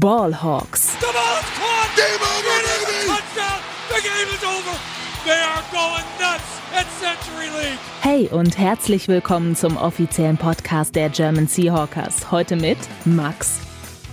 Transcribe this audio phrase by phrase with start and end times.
[0.00, 0.98] Ballhawks.
[1.00, 1.90] The ball's caught.
[1.96, 3.08] Game over, baby.
[3.08, 3.60] Touchdown.
[3.90, 4.78] The game is over.
[5.26, 7.78] They are going nuts at Century League.
[8.00, 12.30] Hey und herzlich willkommen zum offiziellen Podcast der German Seahawkers.
[12.30, 13.58] Heute mit Max,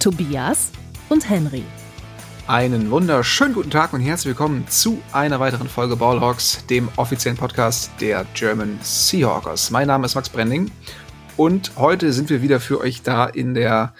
[0.01, 0.71] Tobias
[1.07, 1.63] und Henry.
[2.47, 7.89] Einen wunderschönen guten Tag und herzlich willkommen zu einer weiteren Folge Ballhawks, dem offiziellen Podcast
[8.01, 9.71] der German Seahawkers.
[9.71, 10.71] Mein Name ist Max Brending
[11.37, 13.93] und heute sind wir wieder für euch da in der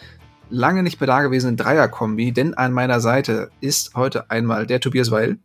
[0.50, 5.38] lange nicht mehr dagewesenen Dreierkombi, denn an meiner Seite ist heute einmal der Tobias Weil.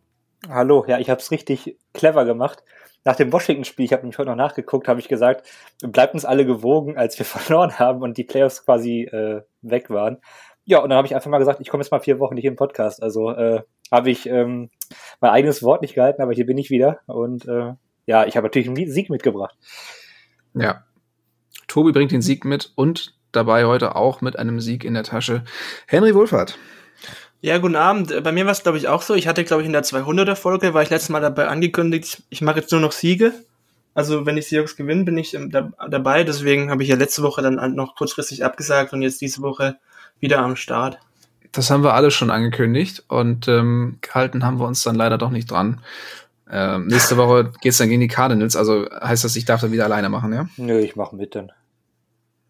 [0.48, 2.62] Hallo, ja, ich habe es richtig clever gemacht.
[3.04, 5.46] Nach dem Washington-Spiel, ich habe nämlich heute noch nachgeguckt, habe ich gesagt,
[5.82, 10.18] bleibt uns alle gewogen, als wir verloren haben und die Playoffs quasi äh, weg waren.
[10.64, 12.46] Ja, und dann habe ich einfach mal gesagt, ich komme jetzt mal vier Wochen nicht
[12.46, 13.02] im Podcast.
[13.02, 14.70] Also äh, habe ich ähm,
[15.20, 17.00] mein eigenes Wort nicht gehalten, aber hier bin ich wieder.
[17.06, 17.74] Und äh,
[18.06, 19.56] ja, ich habe natürlich einen Sieg mitgebracht.
[20.54, 20.84] Ja.
[21.68, 25.44] Tobi bringt den Sieg mit und dabei heute auch mit einem Sieg in der Tasche.
[25.86, 26.58] Henry Wohlfahrt.
[27.40, 28.22] Ja, guten Abend.
[28.24, 29.14] Bei mir war es, glaube ich, auch so.
[29.14, 32.40] Ich hatte, glaube ich, in der 200er Folge, war ich letztes Mal dabei angekündigt, ich
[32.40, 33.34] mache jetzt nur noch Siege.
[33.92, 36.24] Also, wenn ich Seahawks gewinne, bin ich ähm, da, dabei.
[36.24, 39.76] Deswegen habe ich ja letzte Woche dann noch kurzfristig abgesagt und jetzt diese Woche
[40.20, 40.98] wieder am Start.
[41.52, 45.30] Das haben wir alle schon angekündigt und ähm, gehalten haben wir uns dann leider doch
[45.30, 45.80] nicht dran.
[46.50, 49.84] Ähm, nächste Woche geht's dann gegen die Cardinals, also heißt das, ich darf dann wieder
[49.84, 50.48] alleine machen, ja?
[50.56, 51.52] Nö, ich mache mit dann.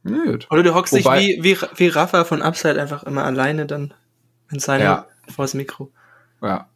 [0.05, 0.47] Gut.
[0.50, 3.94] Oder du hockst Wobei- dich wie, wie, wie Rafa von Upside einfach immer alleine dann
[4.50, 5.06] in seinem Ja.
[5.34, 5.91] vors Mikro.
[6.42, 6.69] Ja.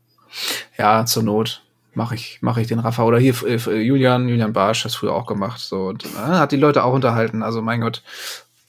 [0.79, 1.63] Ja, zur Not
[1.95, 3.03] mache ich, mach ich den Rafa.
[3.05, 5.61] Oder hier äh, Julian, Julian Barsch hat es früher auch gemacht.
[5.61, 7.43] So, und äh, hat die Leute auch unterhalten.
[7.43, 8.03] Also mein Gott,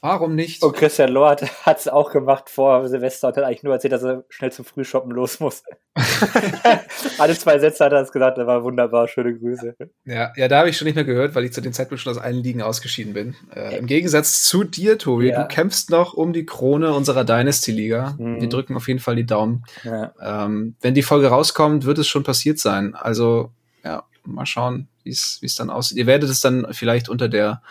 [0.01, 0.63] warum nicht?
[0.63, 4.03] Und Christian Lord hat es auch gemacht vor Silvester und hat eigentlich nur erzählt, dass
[4.03, 5.63] er schnell zum Frühshoppen los muss.
[7.17, 9.75] Alle zwei Sätze hat er es gesagt, das war wunderbar, schöne Grüße.
[10.05, 12.11] Ja, ja, da habe ich schon nicht mehr gehört, weil ich zu dem Zeitpunkt schon
[12.11, 13.35] aus allen Ligen ausgeschieden bin.
[13.55, 15.41] Äh, Im Gegensatz zu dir, Tobi, Ja.
[15.43, 18.15] du kämpfst noch um die Krone unserer Dynasty-Liga.
[18.17, 18.41] Mhm.
[18.41, 19.63] Wir drücken auf jeden Fall die Daumen.
[19.83, 20.13] Ja.
[20.21, 22.95] Ähm, wenn die Folge rauskommt, wird es schon passiert sein.
[22.95, 23.51] Also,
[23.83, 25.97] ja, mal schauen, wie es dann aussieht.
[25.97, 27.61] Ihr werdet es dann vielleicht unter der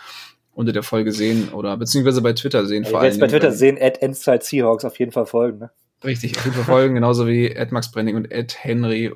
[0.59, 2.83] unter der Folge sehen oder beziehungsweise bei Twitter sehen.
[2.83, 5.59] Ihr werdet es bei Dingen, Twitter sehen, at Endzeit Seahawks auf jeden Fall folgen.
[5.59, 5.71] Ne?
[6.03, 9.13] Richtig, auf jeden Fall folgen, genauso wie Ed Max Brenning und Ed Henry,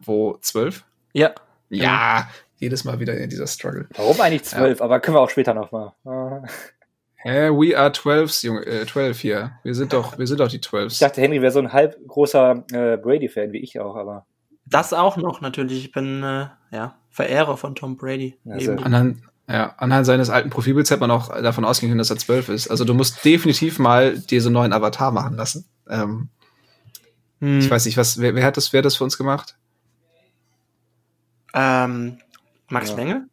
[0.00, 0.84] wo 12?
[1.14, 1.34] Ja.
[1.70, 2.28] Ja,
[2.58, 3.86] jedes Mal wieder in dieser Struggle.
[3.96, 4.82] Warum eigentlich zwölf?
[4.82, 5.92] Aber können wir auch später nochmal.
[7.16, 9.52] Hä, we are 12s, Junge, äh, 12 hier.
[9.62, 10.92] Wir sind doch, wir sind doch die 12s.
[10.92, 14.26] Ich dachte, Henry wäre so ein halb großer äh, Brady-Fan wie ich auch, aber
[14.66, 15.86] Das auch noch natürlich.
[15.86, 18.36] Ich bin äh, ja Verehrer von Tom Brady.
[18.44, 22.10] Ja, sehr Anhand, ja, anhand seines alten Profilbilds hätte man auch davon ausgehen können, dass
[22.10, 22.68] er 12 ist.
[22.68, 25.64] Also du musst definitiv mal dir so einen neuen Avatar machen lassen.
[25.88, 26.28] Ähm,
[27.40, 29.56] Hm, Ich weiß nicht, was, wer, wer hat das, wer hat das für uns gemacht?
[31.54, 32.18] ähm,
[32.68, 32.96] Max Ja.
[32.96, 33.28] Menge?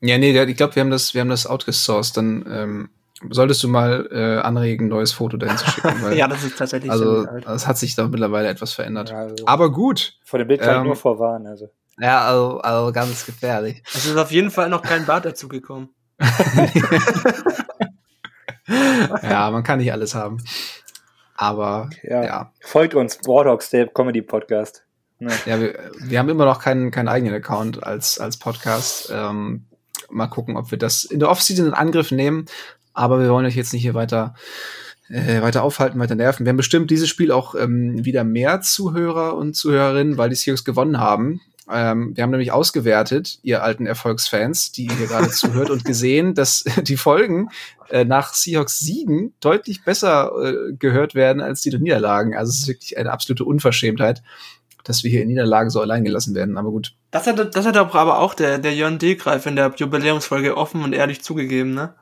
[0.00, 2.16] Ja, nee, der, ich glaube, wir haben das, wir haben das outgesourced.
[2.16, 2.88] Dann ähm,
[3.30, 5.94] solltest du mal äh, anregen, ein neues Foto dahin zu schicken.
[6.02, 7.46] Weil, Ja, das ist tatsächlich also alt.
[7.46, 9.10] es hat sich doch mittlerweile etwas verändert.
[9.10, 10.14] ja, also, Aber gut.
[10.24, 11.46] vor dem Bild kann ähm, ich nur vorwarnen.
[11.46, 11.70] Also.
[11.98, 13.82] Ja, also, also ganz gefährlich.
[13.94, 15.90] Es ist auf jeden Fall noch kein Bart dazu gekommen.
[19.22, 20.38] ja, man kann nicht alles haben.
[21.34, 22.22] Aber Ja.
[22.24, 24.84] ja, Folgt uns, Wardogs, der Comedy-Podcast.
[25.18, 25.32] Ne?
[25.46, 29.12] ja, wir, wir haben immer noch keinen, keinen eigenen Account als, als Podcast.
[29.14, 29.66] Ähm,
[30.10, 32.46] mal gucken, ob wir das in der Offseason in Angriff nehmen.
[32.92, 34.34] Aber wir wollen euch jetzt nicht hier weiter,
[35.08, 36.44] äh, weiter aufhalten, weiter nerven.
[36.44, 40.64] Wir haben bestimmt dieses Spiel auch ähm, wieder mehr Zuhörer und Zuhörerinnen, weil die Seahawks
[40.64, 41.40] gewonnen haben.
[41.70, 46.34] Ähm, wir haben nämlich ausgewertet, ihr alten Erfolgsfans, die ihr hier gerade zuhört, und gesehen,
[46.34, 47.48] dass die Folgen
[47.90, 52.36] äh, nach Seahawks Siegen deutlich besser äh, gehört werden als die der Niederlagen.
[52.36, 54.22] Also es ist wirklich eine absolute Unverschämtheit,
[54.84, 56.56] dass wir hier in Niederlagen so allein gelassen werden.
[56.58, 56.94] Aber gut.
[57.10, 60.92] Das hat, das hat aber auch der, der Jörn Degreif in der Jubiläumsfolge offen und
[60.92, 61.94] ehrlich zugegeben, ne?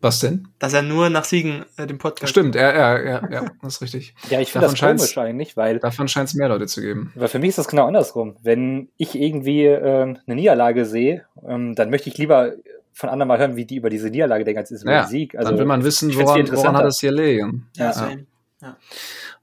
[0.00, 0.46] Was denn?
[0.60, 2.30] Dass er nur nach Siegen äh, den Podcast.
[2.30, 4.14] Stimmt, ja, ja, ja, ja, das ist richtig.
[4.30, 7.12] Ja, ich finde Davon das komisch eigentlich, weil, Davon scheint es mehr Leute zu geben.
[7.16, 8.36] weil für mich ist das genau andersrum.
[8.42, 12.52] Wenn ich irgendwie äh, eine Niederlage sehe, ähm, dann möchte ich lieber
[12.92, 15.36] von anderen mal hören, wie die über diese Niederlage denken, als über Ja, den Sieg.
[15.36, 17.68] Also, Dann will man wissen, woran, woran hat es hier liegen.
[17.76, 17.92] Ja, Ja.
[17.92, 18.26] same.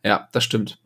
[0.04, 0.80] Ja, das stimmt.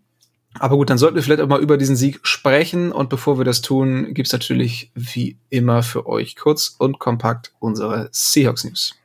[0.59, 2.91] Aber gut, dann sollten wir vielleicht auch mal über diesen Sieg sprechen.
[2.91, 8.09] Und bevor wir das tun, gibt's natürlich wie immer für euch kurz und kompakt unsere
[8.11, 8.95] Seahawks News.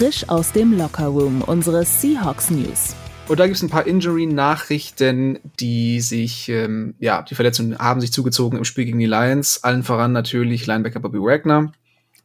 [0.00, 2.96] Frisch aus dem Lockerroom, unsere Seahawks News.
[3.28, 8.56] Und da gibt's ein paar Injury-Nachrichten, die sich, ähm, ja, die Verletzungen haben sich zugezogen
[8.56, 9.62] im Spiel gegen die Lions.
[9.62, 11.74] Allen voran natürlich Linebacker Bobby Wagner,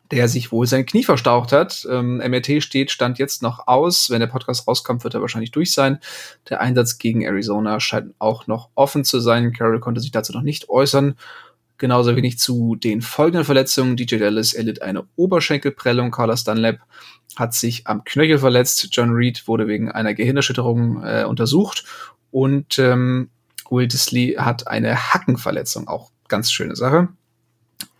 [0.09, 1.85] der sich wohl sein Knie verstaucht hat.
[1.91, 4.09] Ähm, MRT steht, stand jetzt noch aus.
[4.09, 5.99] Wenn der Podcast rauskommt, wird er wahrscheinlich durch sein.
[6.49, 9.51] Der Einsatz gegen Arizona scheint auch noch offen zu sein.
[9.51, 11.17] Carroll konnte sich dazu noch nicht äußern.
[11.77, 13.97] Genauso wenig zu den folgenden Verletzungen.
[13.97, 16.11] DJ Dallas erlitt eine Oberschenkelprellung.
[16.11, 16.79] Carlos Dunlap
[17.35, 18.87] hat sich am Knöchel verletzt.
[18.91, 21.83] John Reed wurde wegen einer Gehirnerschütterung äh, untersucht.
[22.31, 23.29] Und ähm,
[23.69, 25.87] Will Disley hat eine Hackenverletzung.
[25.87, 27.09] Auch ganz schöne Sache.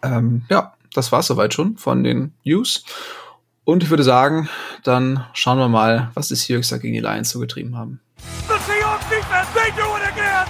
[0.02, 2.86] Ähm, ja, das war's soweit schon von den News.
[3.66, 4.48] Und ich würde sagen,
[4.84, 8.00] dann schauen wir mal, was die Seahawks da gegen die Lions so getrieben haben.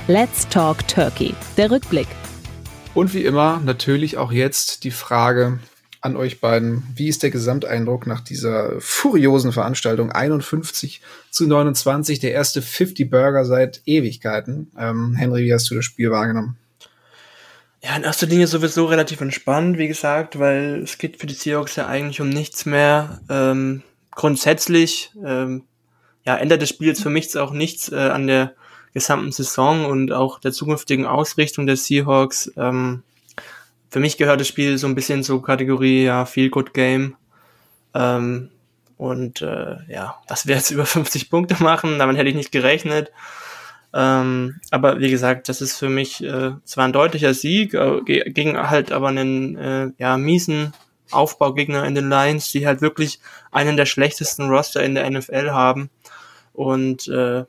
[0.08, 1.34] Let's Talk Turkey.
[1.58, 2.08] Der Rückblick.
[2.96, 5.60] Und wie immer natürlich auch jetzt die Frage
[6.00, 6.84] an euch beiden.
[6.96, 10.14] Wie ist der Gesamteindruck nach dieser furiosen Veranstaltung?
[10.14, 14.72] 51 zu 29, der erste 50 Burger seit Ewigkeiten.
[14.80, 16.56] Ähm, Henry, wie hast du das Spiel wahrgenommen?
[17.84, 21.76] Ja, in erster Linie sowieso relativ entspannt, wie gesagt, weil es geht für die Seahawks
[21.76, 23.20] ja eigentlich um nichts mehr.
[23.30, 25.64] Ähm, grundsätzlich, ähm,
[26.26, 28.56] ja, ändert das Spiel jetzt für mich auch nichts äh, an der
[28.96, 32.52] gesamten Saison und auch der zukünftigen Ausrichtung der Seahawks.
[32.58, 33.04] Ähm,
[33.90, 37.16] für mich gehört das Spiel so ein bisschen zur Kategorie ja, Feel Good Game.
[37.94, 38.50] Ähm,
[38.98, 43.12] und äh, ja, dass wir jetzt über 50 Punkte machen, damit hätte ich nicht gerechnet.
[43.94, 48.58] Ähm, aber wie gesagt, das ist für mich äh, zwar ein deutlicher Sieg, äh, gegen
[48.58, 50.74] halt aber einen äh, ja, miesen
[51.12, 53.20] Aufbaugegner in den Lions, die halt wirklich
[53.52, 55.90] einen der schlechtesten Roster in der NFL haben.
[56.54, 57.44] Und äh,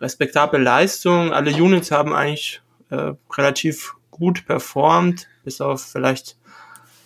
[0.00, 1.32] respektable Leistung.
[1.32, 6.36] Alle Units haben eigentlich äh, relativ gut performt, bis auf vielleicht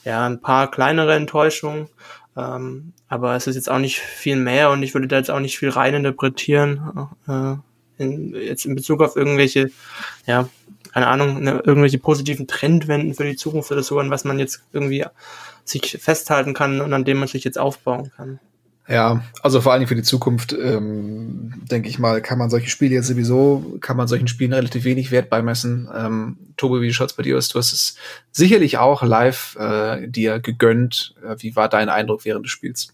[0.05, 1.89] ja ein paar kleinere Enttäuschungen.
[2.37, 5.41] Ähm, aber es ist jetzt auch nicht viel mehr und ich würde da jetzt auch
[5.41, 7.09] nicht viel reininterpretieren.
[7.29, 7.57] Äh,
[7.97, 9.71] in, jetzt in Bezug auf irgendwelche,
[10.27, 10.49] ja,
[10.93, 14.65] keine Ahnung, ne, irgendwelche positiven Trendwenden für die Zukunft oder so, an was man jetzt
[14.73, 15.05] irgendwie
[15.65, 18.41] sich festhalten kann und an dem man sich jetzt aufbauen kann.
[18.87, 22.95] Ja, also vor allem für die Zukunft, ähm, denke ich mal, kann man solche Spiele
[22.95, 25.89] jetzt sowieso, kann man solchen Spielen relativ wenig Wert beimessen.
[25.95, 27.49] Ähm, Tobi, wie schaut's bei dir aus?
[27.49, 27.97] Du hast es
[28.31, 31.15] sicherlich auch live äh, dir gegönnt.
[31.27, 32.93] Äh, wie war dein Eindruck während des Spiels?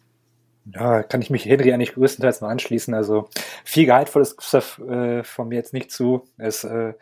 [0.66, 2.94] Ja, kann ich mich Henry eigentlich größtenteils mal anschließen.
[2.94, 3.28] Also
[3.64, 6.28] viel gehaltvolles äh, von mir jetzt nicht zu.
[6.36, 6.94] Es äh,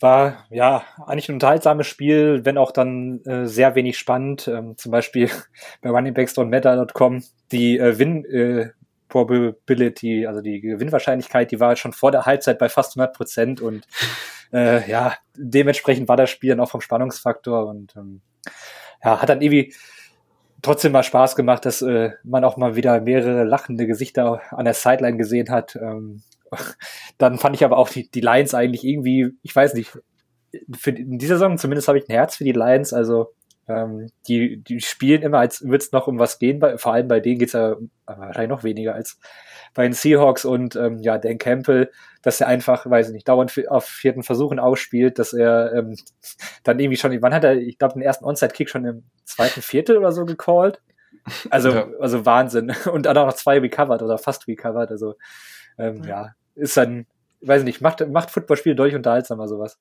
[0.00, 4.48] war ja eigentlich ein unterhaltsames Spiel, wenn auch dann äh, sehr wenig spannend.
[4.48, 5.30] Ähm, zum Beispiel
[5.82, 7.22] bei runningbacks.meta.com
[7.52, 8.70] die äh, Win äh,
[9.08, 13.86] Probability, also die Gewinnwahrscheinlichkeit, die war schon vor der Halbzeit bei fast 100 Prozent und
[14.52, 18.20] äh, ja, dementsprechend war das Spiel dann auch vom Spannungsfaktor und ähm,
[19.04, 19.74] ja, hat dann irgendwie
[20.66, 24.74] trotzdem mal Spaß gemacht, dass äh, man auch mal wieder mehrere lachende Gesichter an der
[24.74, 25.76] Sideline gesehen hat.
[25.76, 26.22] Ähm,
[27.18, 29.98] dann fand ich aber auch die, die Lions eigentlich irgendwie, ich weiß nicht,
[30.76, 32.92] für in dieser Saison zumindest habe ich ein Herz für die Lions.
[32.92, 33.32] Also
[33.68, 36.60] ähm, die, die spielen immer, als würde es noch um was gehen.
[36.60, 37.76] Bei, vor allem bei denen geht es ja
[38.06, 39.18] wahrscheinlich noch weniger als
[39.74, 41.90] bei den Seahawks und ähm, ja, Dan Campbell,
[42.22, 45.96] dass er einfach, weiß ich nicht, dauernd auf vierten Versuchen ausspielt, dass er ähm,
[46.64, 49.98] dann irgendwie schon, wann hat er, ich glaube, den ersten Onside-Kick schon im zweiten Viertel
[49.98, 50.80] oder so gecallt.
[51.50, 51.88] Also, ja.
[52.00, 52.72] also Wahnsinn.
[52.92, 54.90] Und dann auch noch zwei recovered oder fast recovered.
[54.90, 55.14] Also
[55.78, 56.08] ähm, ja.
[56.08, 57.06] ja, ist dann,
[57.40, 59.78] weiß nicht, macht, macht Footballspiel durch unterhaltsamer sowas.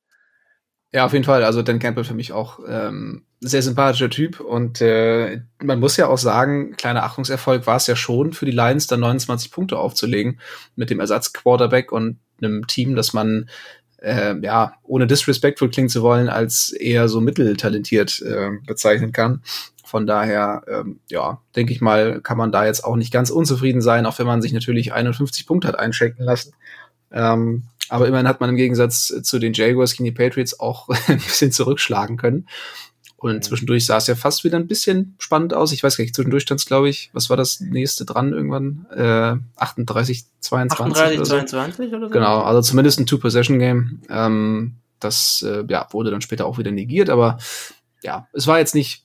[0.91, 1.43] Ja, auf jeden Fall.
[1.43, 6.07] Also Dan Campbell für mich auch ähm, sehr sympathischer Typ und äh, man muss ja
[6.07, 10.39] auch sagen, kleiner Achtungserfolg war es ja schon für die Lions, da 29 Punkte aufzulegen
[10.75, 13.49] mit dem Ersatz-Quarterback und einem Team, das man
[14.01, 19.41] äh, ja ohne disrespectful klingen zu wollen als eher so mitteltalentiert äh, bezeichnen kann.
[19.83, 23.81] Von daher, ähm, ja, denke ich mal, kann man da jetzt auch nicht ganz unzufrieden
[23.81, 26.53] sein, auch wenn man sich natürlich 51 Punkte hat einschenken lassen.
[27.11, 31.17] Ähm, aber immerhin hat man im Gegensatz zu den Jaguars gegen die Patriots auch ein
[31.17, 32.47] bisschen zurückschlagen können.
[33.17, 35.71] Und zwischendurch sah es ja fast wieder ein bisschen spannend aus.
[35.71, 38.85] Ich weiß gar nicht, zwischendurch stand es, glaube ich, was war das nächste dran irgendwann?
[38.91, 41.45] Äh, 38, 22 38, oder so.
[41.45, 42.13] 22 oder so?
[42.13, 44.01] Genau, also zumindest ein Two-Possession-Game.
[44.09, 47.39] Ähm, das äh, ja, wurde dann später auch wieder negiert, aber
[48.03, 49.04] ja, es war jetzt nicht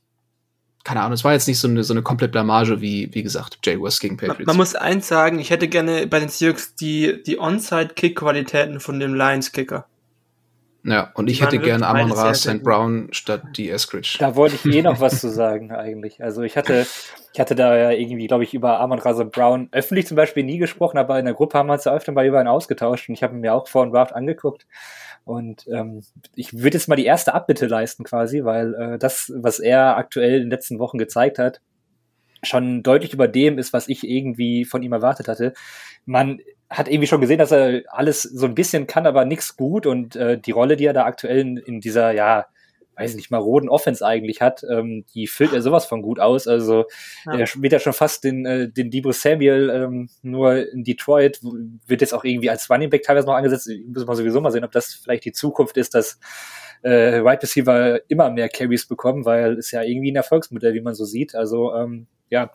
[0.85, 3.59] keine Ahnung, es war jetzt nicht so eine, so eine komplett Blamage wie, wie gesagt,
[3.65, 4.39] Jaguars gegen Patriots.
[4.39, 8.99] Man, man muss eins sagen, ich hätte gerne bei den Seahawks die, die Onside-Kick-Qualitäten von
[8.99, 9.87] dem Lions-Kicker.
[10.83, 12.63] Ja, und ich hätte gerne Amon Ra St.
[12.63, 14.17] Brown statt die Eskridge.
[14.19, 16.23] Da wollte ich eh noch was zu sagen, eigentlich.
[16.23, 16.87] Also ich hatte,
[17.35, 19.31] ich hatte da ja irgendwie, glaube ich, über Amon Ra St.
[19.31, 22.13] Brown öffentlich zum Beispiel nie gesprochen, aber in der Gruppe haben wir uns ja öfter
[22.13, 24.67] mal über ihn ausgetauscht und ich habe ihn mir auch vor dem Draft angeguckt.
[25.31, 26.03] Und ähm,
[26.35, 30.35] ich würde jetzt mal die erste Abbitte leisten quasi, weil äh, das, was er aktuell
[30.35, 31.61] in den letzten Wochen gezeigt hat,
[32.43, 35.53] schon deutlich über dem ist, was ich irgendwie von ihm erwartet hatte.
[36.05, 39.87] Man hat irgendwie schon gesehen, dass er alles so ein bisschen kann, aber nichts gut
[39.87, 42.47] und äh, die Rolle, die er da aktuell in, in dieser, ja,
[43.00, 46.47] weiß nicht, maroden Offense eigentlich hat, ähm, die füllt er sowas von gut aus.
[46.47, 46.85] Also
[47.26, 47.38] ja.
[47.38, 51.40] er spielt ja schon fast den, äh, den Debo Samuel, ähm, nur in Detroit
[51.87, 53.71] wird jetzt auch irgendwie als Running Back teilweise noch angesetzt.
[53.92, 56.19] Muss man sowieso mal sehen, ob das vielleicht die Zukunft ist, dass
[56.83, 60.95] äh, Wide Receiver immer mehr Carries bekommen, weil es ja irgendwie ein Erfolgsmodell, wie man
[60.95, 61.35] so sieht.
[61.35, 62.51] Also ähm, ja,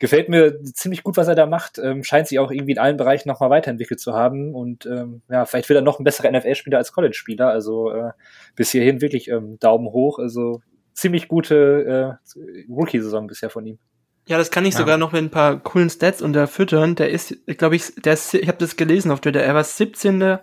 [0.00, 1.78] gefällt mir ziemlich gut, was er da macht.
[1.78, 4.54] Ähm, scheint sich auch irgendwie in allen Bereichen nochmal weiterentwickelt zu haben.
[4.54, 7.48] Und ähm, ja, vielleicht wird er noch ein besserer NFL-Spieler als College-Spieler.
[7.48, 8.10] Also äh,
[8.56, 10.18] bis hierhin wirklich ähm, Daumen hoch.
[10.18, 10.60] Also
[10.92, 13.78] ziemlich gute äh, Rookie-Saison bisher von ihm.
[14.26, 14.80] Ja, das kann ich ja.
[14.80, 16.96] sogar noch mit ein paar coolen Stats unterfüttern.
[16.96, 20.38] Der ist, glaube ich, der ist, ich habe das gelesen auf Twitter, er war 17.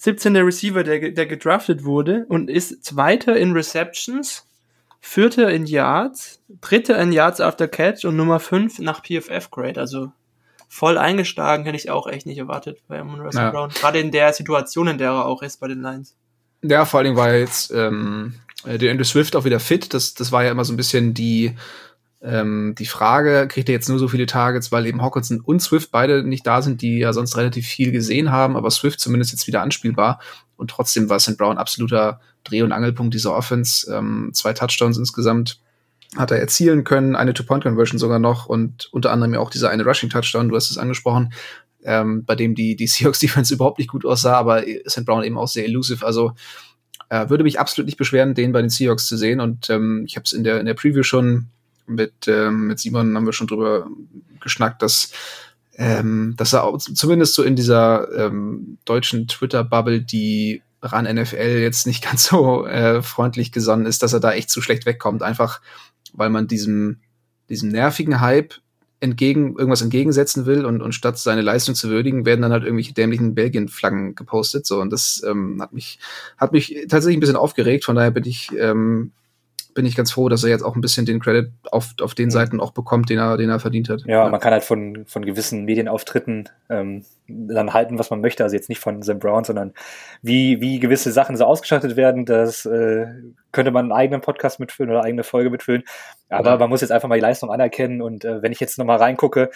[0.00, 0.36] 17.
[0.36, 4.47] Receiver, der, der gedraftet wurde und ist Zweiter in Receptions
[5.00, 9.80] Vierter in Yards, Dritter in Yards after Catch und Nummer 5 nach PFF Grade.
[9.80, 10.12] Also
[10.68, 13.50] voll eingeschlagen, hätte ich auch echt nicht erwartet bei Amon ja.
[13.50, 13.70] Brown.
[13.70, 16.14] Gerade in der Situation, in der er auch ist bei den Lions.
[16.62, 19.94] Ja, vor allen Dingen war jetzt ähm, der Andrew Swift auch wieder fit.
[19.94, 21.54] Das, das war ja immer so ein bisschen die,
[22.20, 25.90] ähm, die Frage, kriegt er jetzt nur so viele Targets, weil eben Hawkinson und Swift
[25.90, 29.46] beide nicht da sind, die ja sonst relativ viel gesehen haben, aber Swift zumindest jetzt
[29.46, 30.20] wieder anspielbar.
[30.56, 31.38] Und trotzdem war St.
[31.38, 33.92] Brown absoluter Dreh- und Angelpunkt dieser Offense.
[33.92, 35.60] Ähm, zwei Touchdowns insgesamt
[36.16, 39.84] hat er erzielen können, eine Two-Point-Conversion sogar noch und unter anderem ja auch dieser eine
[39.84, 41.32] Rushing-Touchdown, du hast es angesprochen,
[41.84, 45.04] ähm, bei dem die, die Seahawks-Defense überhaupt nicht gut aussah, aber St.
[45.04, 46.04] Brown eben auch sehr elusive.
[46.04, 46.32] Also
[47.10, 49.40] äh, würde mich absolut nicht beschweren, den bei den Seahawks zu sehen.
[49.40, 51.46] Und ähm, ich habe es in der, in der Preview schon
[51.86, 53.86] mit, ähm, mit Simon haben wir schon drüber
[54.40, 55.12] geschnackt, dass
[55.78, 61.86] ähm, dass er auch, zumindest so in dieser ähm, deutschen Twitter-Bubble, die ran NFL jetzt
[61.86, 65.60] nicht ganz so äh, freundlich gesonnen ist, dass er da echt zu schlecht wegkommt, einfach
[66.12, 67.00] weil man diesem,
[67.48, 68.54] diesem nervigen Hype
[69.00, 72.94] entgegen, irgendwas entgegensetzen will und, und statt seine Leistung zu würdigen, werden dann halt irgendwelche
[72.94, 74.66] dämlichen Belgien-Flaggen gepostet.
[74.66, 76.00] So, und das ähm, hat mich,
[76.36, 77.84] hat mich tatsächlich ein bisschen aufgeregt.
[77.84, 79.12] Von daher bin ich ähm,
[79.78, 82.24] bin ich ganz froh, dass er jetzt auch ein bisschen den Credit auf, auf den
[82.24, 82.30] mhm.
[82.32, 84.00] Seiten auch bekommt, den er, den er verdient hat.
[84.06, 84.28] Ja, ja.
[84.28, 88.42] man kann halt von, von gewissen Medienauftritten ähm, dann halten, was man möchte.
[88.42, 89.74] Also jetzt nicht von Sam Brown, sondern
[90.20, 92.24] wie, wie gewisse Sachen so ausgeschaltet werden.
[92.24, 93.06] Das äh,
[93.52, 95.84] könnte man einen eigenen Podcast mitfüllen oder eigene Folge mitfüllen.
[96.28, 96.56] Aber ja.
[96.56, 98.02] man muss jetzt einfach mal die Leistung anerkennen.
[98.02, 99.50] Und äh, wenn ich jetzt nochmal reingucke,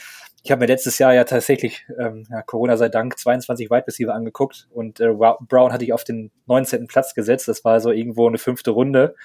[0.45, 4.15] ich habe mir letztes Jahr ja tatsächlich, ähm, ja, Corona sei Dank, 22 Wide Receiver
[4.15, 6.87] angeguckt und äh, Brown hatte ich auf den 19.
[6.87, 7.49] Platz gesetzt.
[7.49, 9.17] Das war so irgendwo eine fünfte Runde.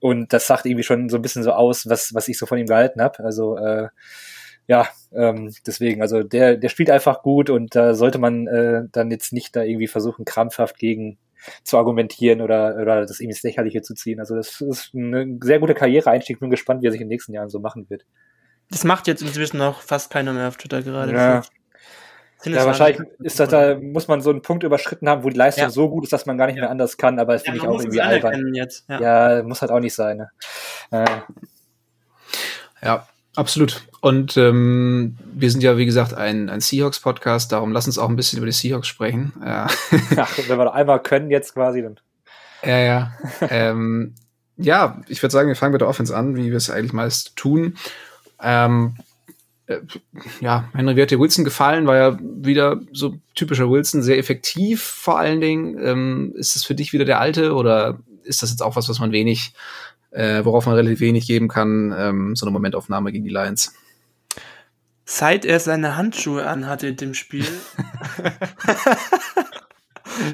[0.00, 2.58] Und das sagt irgendwie schon so ein bisschen so aus, was, was ich so von
[2.58, 3.22] ihm gehalten habe.
[3.22, 3.88] Also äh,
[4.66, 9.10] ja, ähm, deswegen, also der, der spielt einfach gut und da sollte man äh, dann
[9.10, 11.18] jetzt nicht da irgendwie versuchen, krampfhaft gegen
[11.64, 14.20] zu argumentieren oder, oder das irgendwie ins Lächerliche zu ziehen.
[14.20, 16.38] Also das ist ein sehr guter Karriereeinstieg.
[16.38, 18.04] Bin gespannt, wie er sich in den nächsten Jahren so machen wird.
[18.70, 21.12] Das macht jetzt inzwischen noch fast keiner mehr auf Twitter gerade.
[21.12, 21.42] Ja,
[22.44, 25.64] ja, wahrscheinlich ist das da, muss man so einen Punkt überschritten haben, wo die Leistung
[25.64, 25.70] ja.
[25.70, 27.68] so gut ist, dass man gar nicht mehr anders kann, aber das ja, finde ich
[27.68, 28.54] auch irgendwie albern.
[28.54, 28.88] Jetzt.
[28.88, 29.36] Ja.
[29.36, 29.42] ja.
[29.42, 30.16] muss halt auch nicht sein.
[30.18, 30.30] Ne?
[30.90, 31.06] Äh.
[32.82, 33.06] Ja,
[33.36, 33.82] absolut.
[34.00, 38.16] Und ähm, wir sind ja, wie gesagt, ein, ein Seahawks-Podcast, darum lass uns auch ein
[38.16, 39.34] bisschen über die Seahawks sprechen.
[39.44, 39.66] Ja.
[40.16, 42.00] Ach, wenn wir noch einmal können jetzt quasi, dann.
[42.64, 43.12] Ja, ja.
[43.50, 44.14] ähm,
[44.56, 47.36] ja, ich würde sagen, wir fangen mit der Offense an, wie wir es eigentlich meist
[47.36, 47.76] tun.
[48.42, 49.02] Ähm, äh,
[50.40, 51.86] ja, Henry, wie hat dir Wilson gefallen?
[51.86, 55.78] War ja wieder so typischer Wilson, sehr effektiv vor allen Dingen.
[55.78, 58.98] Ähm, ist es für dich wieder der alte oder ist das jetzt auch was, was
[58.98, 59.52] man wenig,
[60.10, 63.74] äh, worauf man relativ wenig geben kann, ähm, so eine Momentaufnahme gegen die Lions?
[65.04, 67.46] Seit er seine Handschuhe anhatte in dem Spiel.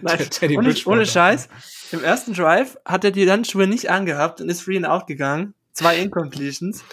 [0.03, 0.19] Nein,
[0.57, 1.49] ohne, ohne Scheiß.
[1.93, 5.55] Im ersten Drive hat er die Handschuhe nicht angehabt und ist free and out gegangen.
[5.73, 6.85] Zwei Incompletions.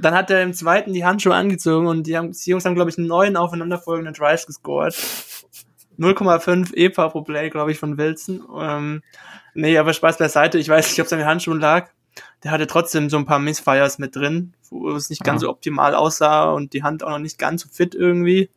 [0.00, 2.90] Dann hat er im zweiten die Handschuhe angezogen und die, haben, die Jungs haben, glaube
[2.90, 4.94] ich, neun aufeinanderfolgende Drives gescored.
[5.98, 8.42] 0,5 EPA pro Play, glaube ich, von Wilson.
[8.56, 9.02] Ähm,
[9.54, 10.58] nee, aber Spaß beiseite.
[10.58, 11.90] Ich weiß nicht, ob es an den Handschuhen lag.
[12.44, 15.94] Der hatte trotzdem so ein paar Missfires mit drin, wo es nicht ganz so optimal
[15.94, 18.50] aussah und die Hand auch noch nicht ganz so fit irgendwie.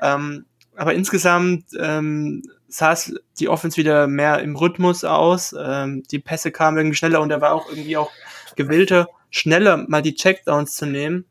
[0.00, 0.46] Ähm,
[0.76, 5.54] aber insgesamt ähm, sah es die Offense wieder mehr im Rhythmus aus.
[5.58, 8.10] Ähm, die Pässe kamen irgendwie schneller und er war auch irgendwie auch
[8.56, 11.24] gewillter schneller mal die Checkdowns zu nehmen,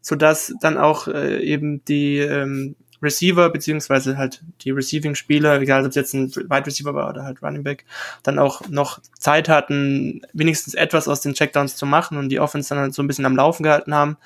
[0.00, 5.88] so dass dann auch äh, eben die ähm, Receiver beziehungsweise halt die Receiving-Spieler, egal ob
[5.90, 7.84] es jetzt ein Wide Receiver war oder halt Running Back,
[8.22, 12.70] dann auch noch Zeit hatten, wenigstens etwas aus den Checkdowns zu machen und die Offense
[12.70, 14.16] dann halt so ein bisschen am Laufen gehalten haben.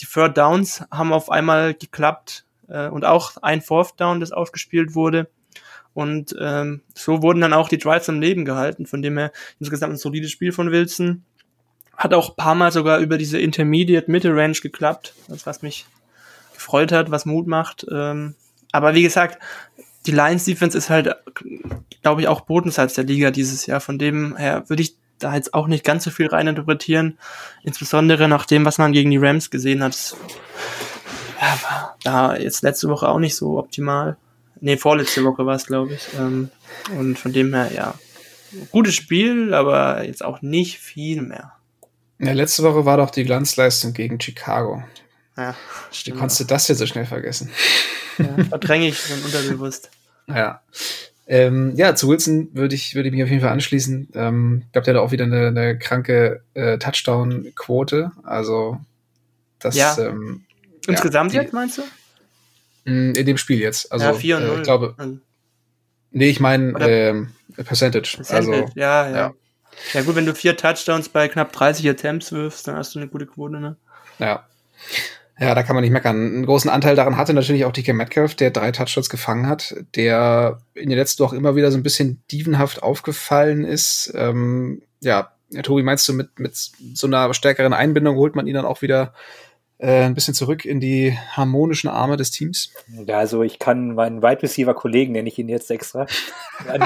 [0.00, 4.94] Die Third Downs haben auf einmal geklappt äh, und auch ein Fourth Down, das ausgespielt
[4.94, 5.28] wurde.
[5.94, 9.94] Und ähm, so wurden dann auch die Drives am Leben gehalten, von dem her insgesamt
[9.94, 11.24] ein solides Spiel von Wilson.
[11.96, 15.86] Hat auch ein paar Mal sogar über diese Intermediate Middle Range geklappt, was mich
[16.54, 17.86] gefreut hat, was Mut macht.
[17.90, 18.34] Ähm,
[18.72, 19.38] aber wie gesagt,
[20.06, 21.14] die Lions Defense ist halt,
[22.02, 23.80] glaube ich, auch Bodensalz der Liga dieses Jahr.
[23.80, 27.18] Von dem her würde ich da jetzt auch nicht ganz so viel reininterpretieren.
[27.62, 30.14] Insbesondere nach dem, was man gegen die Rams gesehen hat.
[31.40, 34.16] Ja, war da jetzt letzte Woche auch nicht so optimal.
[34.60, 36.08] Nee, vorletzte Woche war es, glaube ich.
[36.18, 36.50] Ähm,
[36.98, 37.94] und von dem her, ja,
[38.70, 41.52] gutes Spiel, aber jetzt auch nicht viel mehr.
[42.18, 44.82] Ja, letzte Woche war doch die Glanzleistung gegen Chicago.
[45.36, 45.54] Ja,
[46.04, 47.50] Wie konntest du das jetzt so schnell vergessen?
[48.18, 49.90] Ja, verdränge ich dann unterbewusst.
[50.28, 50.60] Ja.
[51.28, 54.08] Ähm, ja, zu Wilson würde ich, würde ich mich auf jeden Fall anschließen.
[54.14, 58.10] Ähm, ich glaube, der hat auch wieder eine, eine kranke äh, Touchdown-Quote.
[58.24, 58.80] Also,
[59.60, 59.96] das, Ja.
[59.98, 60.44] ähm,
[60.88, 61.82] Insgesamt ja, jetzt, meinst du?
[62.86, 63.92] die- mh, in dem Spiel jetzt.
[63.92, 64.56] Also, ja, 4 und äh, 0.
[64.56, 65.18] ich glaube, Also,
[66.10, 68.16] nee, ich meine, Oder- ähm, Percentage.
[68.28, 69.34] Also, Percentage, ja, ja,
[69.92, 70.02] ja.
[70.02, 73.26] gut, wenn du vier Touchdowns bei knapp 30 Attempts wirfst, dann hast du eine gute
[73.26, 73.76] Quote, ne?
[74.18, 74.46] Ja.
[75.38, 76.16] Ja, da kann man nicht meckern.
[76.16, 80.60] Einen großen Anteil daran hatte natürlich auch DK Metcalf, der drei Touchdowns gefangen hat, der
[80.74, 84.12] in den letzten Wochen immer wieder so ein bisschen dievenhaft aufgefallen ist.
[84.16, 88.54] Ähm, ja, ja, Tobi, meinst du, mit, mit so einer stärkeren Einbindung holt man ihn
[88.54, 89.12] dann auch wieder
[89.78, 92.72] äh, ein bisschen zurück in die harmonischen Arme des Teams?
[93.06, 96.06] Ja, also ich kann meinen Wide Receiver Kollegen, nenne ich ihn jetzt extra,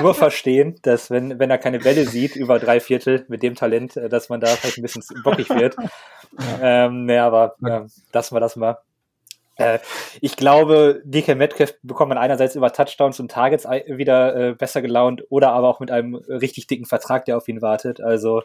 [0.01, 3.97] nur verstehen, dass wenn, wenn er keine Bälle sieht über drei Viertel mit dem Talent,
[3.97, 5.77] äh, dass man da vielleicht ein bisschen bockig wird.
[6.63, 8.79] Ähm, nee, aber ähm, lassen wir das mal.
[9.57, 9.79] Äh,
[10.21, 15.25] ich glaube, DK Metcalf bekommt man einerseits über Touchdowns und Targets wieder äh, besser gelaunt
[15.29, 18.01] oder aber auch mit einem richtig dicken Vertrag, der auf ihn wartet.
[18.01, 18.43] Also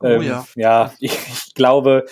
[0.00, 0.46] Oh ähm, ja.
[0.54, 2.06] ja, ich, ich glaube,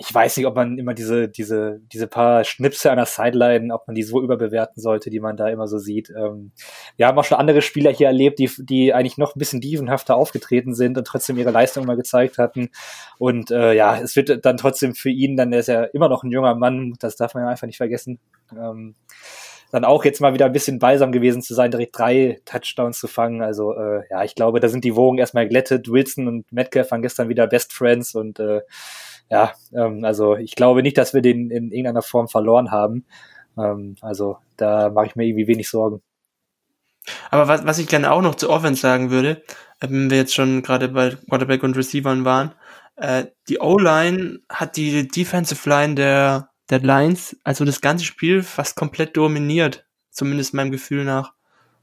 [0.00, 3.86] ich weiß nicht, ob man immer diese, diese, diese paar Schnipse an der Sideline, ob
[3.86, 6.08] man die so überbewerten sollte, die man da immer so sieht.
[6.08, 6.52] Ähm,
[6.96, 10.16] wir haben auch schon andere Spieler hier erlebt, die, die eigentlich noch ein bisschen dievenhafter
[10.16, 12.70] aufgetreten sind und trotzdem ihre Leistung mal gezeigt hatten.
[13.18, 16.30] Und äh, ja, es wird dann trotzdem für ihn, dann ist ja immer noch ein
[16.30, 18.20] junger Mann, das darf man ja einfach nicht vergessen.
[18.52, 18.94] Ähm,
[19.70, 23.06] dann auch jetzt mal wieder ein bisschen balsam gewesen zu sein, direkt drei Touchdowns zu
[23.06, 23.42] fangen.
[23.42, 25.92] Also äh, ja, ich glaube, da sind die Wogen erstmal glättet.
[25.92, 28.62] Wilson und Metcalf waren gestern wieder Best Friends und äh,
[29.30, 33.04] ja, ähm, also ich glaube nicht, dass wir den in irgendeiner Form verloren haben.
[33.56, 36.02] Ähm, also da mache ich mir irgendwie wenig Sorgen.
[37.30, 39.42] Aber was, was ich gerne auch noch zu Offense sagen würde,
[39.80, 42.52] äh, wenn wir jetzt schon gerade bei Quarterback und Receivern waren,
[42.96, 48.76] äh, die O-Line hat die Defensive Line der, der Lions, also das ganze Spiel fast
[48.76, 51.34] komplett dominiert, zumindest meinem Gefühl nach.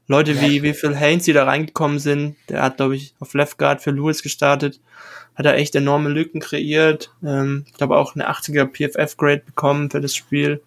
[0.08, 3.58] Leute wie, wie Phil Haynes, die da reingekommen sind, der hat, glaube ich, auf Left
[3.58, 4.80] Guard für Lewis gestartet,
[5.34, 10.00] hat er echt enorme Lücken kreiert, ähm, ich glaube auch eine 80er PFF-Grade bekommen für
[10.00, 10.60] das Spiel.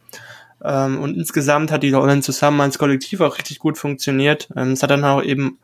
[0.64, 4.48] Ähm, und insgesamt hat die O-Line zusammen als Kollektiv auch richtig gut funktioniert.
[4.56, 5.58] Ähm, es hat dann auch eben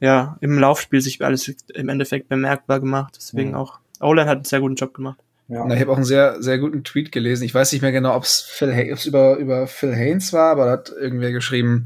[0.00, 3.14] ja im Laufspiel sich alles im Endeffekt bemerkbar gemacht.
[3.16, 3.54] Deswegen Mhm.
[3.54, 5.18] auch O-Line hat einen sehr guten Job gemacht.
[5.46, 5.64] Ja.
[5.66, 7.44] Na, ich habe auch einen sehr, sehr guten Tweet gelesen.
[7.44, 8.60] Ich weiß nicht mehr genau, ob es
[9.06, 11.84] über, über Phil Haynes war, aber da hat irgendwer geschrieben,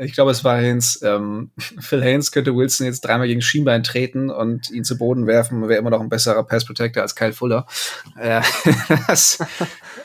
[0.00, 4.30] ich glaube, es war Haynes, ähm, Phil Haynes könnte Wilson jetzt dreimal gegen Schienbein treten
[4.30, 7.66] und ihn zu Boden werfen, wäre immer noch ein besserer Pass Protector als Kyle Fuller.
[8.18, 8.42] Äh,
[9.06, 9.38] das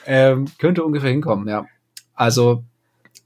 [0.05, 1.65] ähm, könnte ungefähr hinkommen, ja.
[2.13, 2.63] Also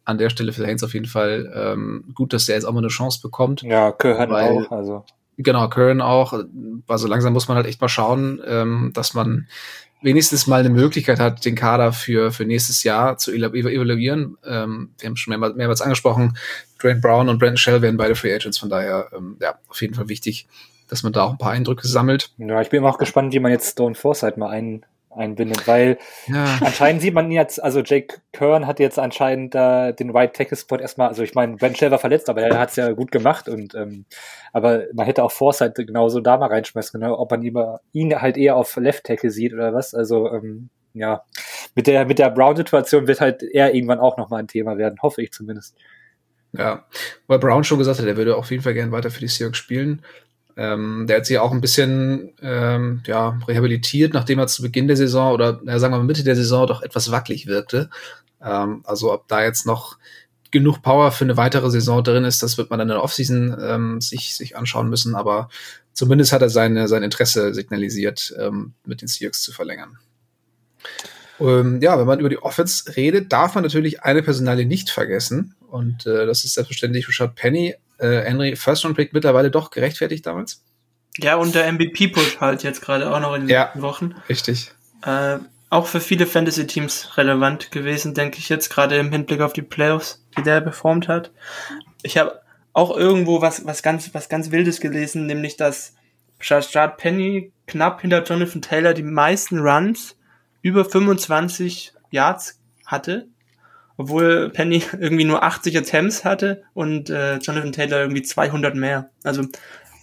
[0.05, 2.79] an der Stelle Phil Haynes auf jeden Fall ähm, gut, dass er jetzt auch mal
[2.79, 3.61] eine Chance bekommt.
[3.61, 4.71] Ja, Köhn auch.
[4.71, 5.05] Also
[5.41, 6.33] Genau, Kern auch.
[6.87, 9.47] Also langsam muss man halt echt mal schauen, ähm, dass man
[10.01, 14.37] wenigstens mal eine Möglichkeit hat, den Kader für, für nächstes Jahr zu evaluieren.
[14.45, 16.37] Ähm, wir haben schon mehrmals, mehrmals angesprochen,
[16.81, 19.93] Dwayne Brown und Brandon Shell werden beide Free Agents, von daher ähm, ja, auf jeden
[19.93, 20.45] Fall wichtig,
[20.89, 22.33] dass man da auch ein paar Eindrücke sammelt.
[22.37, 26.59] ja, ich bin auch gespannt, wie man jetzt Stone Forsythe mal ein, einbindet, weil Ja,
[26.61, 30.57] anscheinend sieht man ihn jetzt, also Jake Kern hat jetzt anscheinend da den Right Tackle
[30.57, 33.11] Spot erstmal, also ich meine, Ben Shell war verletzt, aber er hat es ja gut
[33.11, 34.05] gemacht und ähm,
[34.53, 38.37] aber man hätte auch Forsythe genauso da mal reinschmeißen können, ob man lieber ihn halt
[38.37, 39.93] eher auf Left Tackle sieht oder was.
[39.93, 41.23] Also ähm, ja,
[41.75, 45.21] mit der mit der Brown-Situation wird halt er irgendwann auch nochmal ein Thema werden, hoffe
[45.21, 45.75] ich zumindest.
[46.53, 46.85] ja.
[47.27, 49.57] Weil Brown schon gesagt hat, er würde auf jeden Fall gerne weiter für die Seahawks
[49.57, 50.03] spielen.
[50.59, 54.97] Ähm, der hat sich auch ein bisschen ähm, ja, rehabilitiert, nachdem er zu Beginn der
[54.97, 57.89] Saison oder na, sagen wir mal Mitte der Saison doch etwas wackelig wirkte.
[58.41, 59.97] Ähm, also ob da jetzt noch
[60.51, 63.55] genug Power für eine weitere Saison drin ist, das wird man dann in der Offseason
[63.61, 65.15] ähm, sich, sich anschauen müssen.
[65.15, 65.47] Aber
[65.93, 69.97] zumindest hat er seine, sein Interesse signalisiert, ähm, mit den Seahawks zu verlängern.
[71.39, 75.55] Ähm, ja, wenn man über die Offense redet, darf man natürlich eine Personalie nicht vergessen.
[75.69, 77.75] Und äh, das ist selbstverständlich Richard Penny.
[77.99, 80.63] Äh, Henry, First Round Pick mittlerweile doch gerechtfertigt damals?
[81.17, 83.63] Ja, und der MVP-Push halt jetzt gerade auch noch in den Ja.
[83.65, 84.15] letzten Wochen.
[84.29, 84.71] Richtig.
[85.05, 85.37] Äh,
[85.69, 90.25] auch für viele Fantasy-Teams relevant gewesen, denke ich jetzt, gerade im Hinblick auf die Playoffs,
[90.35, 91.31] wie der performt hat.
[92.01, 92.39] Ich habe
[92.73, 95.93] auch irgendwo was, was ganz, was ganz Wildes gelesen, nämlich dass
[96.41, 100.15] Rashad Penny knapp hinter Jonathan Taylor die meisten Runs
[100.61, 103.27] über 25 Yards hatte,
[103.99, 109.09] obwohl Penny irgendwie nur 80 Attempts hatte und äh, Jonathan Taylor irgendwie 200 mehr.
[109.23, 109.43] Also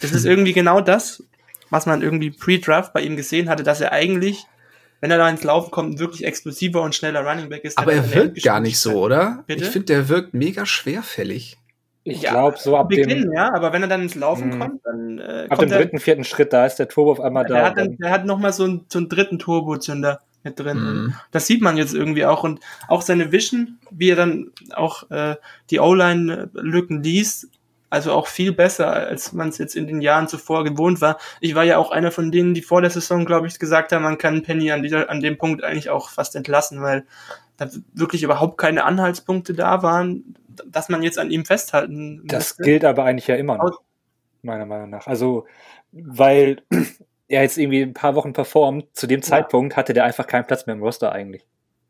[0.03, 1.23] das ist irgendwie genau das,
[1.71, 4.45] was man irgendwie pre-Draft bei ihm gesehen hatte, dass er eigentlich,
[5.01, 7.79] wenn er da ins Laufen kommt, ein wirklich explosiver und schneller Running Back ist.
[7.79, 9.45] Aber er wirkt gar nicht so, oder?
[9.47, 9.65] Bitte?
[9.65, 11.57] Ich finde, der wirkt mega schwerfällig.
[12.05, 14.59] Ich Ja, glaube, so ab Beginn, dem, ja, aber wenn er dann ins Laufen Mhm.
[14.59, 17.21] kommt, dann äh, ab kommt dem er, dritten, vierten Schritt, da ist der Turbo auf
[17.21, 17.65] einmal der da.
[17.65, 20.79] hat, dann, der hat noch mal so einen, so einen dritten Turbozünder mit drin.
[20.79, 21.15] Mhm.
[21.33, 25.37] Das sieht man jetzt irgendwie auch und auch seine Vision, wie er dann auch äh,
[25.71, 27.49] die O-Line-Lücken liest,
[27.91, 31.19] also auch viel besser, als man es jetzt in den Jahren zuvor gewohnt war.
[31.41, 34.03] Ich war ja auch einer von denen, die vor der Saison, glaube ich, gesagt haben,
[34.03, 37.05] man kann Penny an, dieser, an dem Punkt eigentlich auch fast entlassen, weil
[37.57, 42.63] da wirklich überhaupt keine Anhaltspunkte da waren, dass man jetzt an ihm festhalten Das müsste.
[42.63, 43.81] gilt aber eigentlich ja immer noch,
[44.43, 45.07] meiner Meinung nach.
[45.07, 45.47] Also,
[45.93, 46.63] weil
[47.29, 50.67] er jetzt irgendwie ein paar Wochen performt, zu dem Zeitpunkt hatte der einfach keinen Platz
[50.67, 51.45] mehr im Roster eigentlich.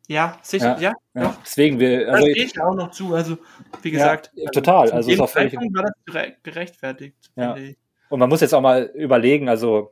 [0.09, 0.92] Ja, sicher, ja.
[1.14, 1.35] Ja, doch.
[1.44, 3.14] deswegen, wir, Das also, stehe ich auch noch zu.
[3.14, 3.38] Also,
[3.83, 4.90] wie Ja, gesagt, ja, total.
[4.92, 7.16] Also, dem ist auch völlig- Zeitpunkt war das gere- gerechtfertigt.
[7.35, 7.55] Ja.
[7.55, 7.77] finde ich.
[8.09, 9.90] und man muss jetzt auch mal überlegen, also,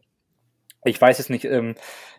[0.84, 1.74] ich weiß es nicht, ähm,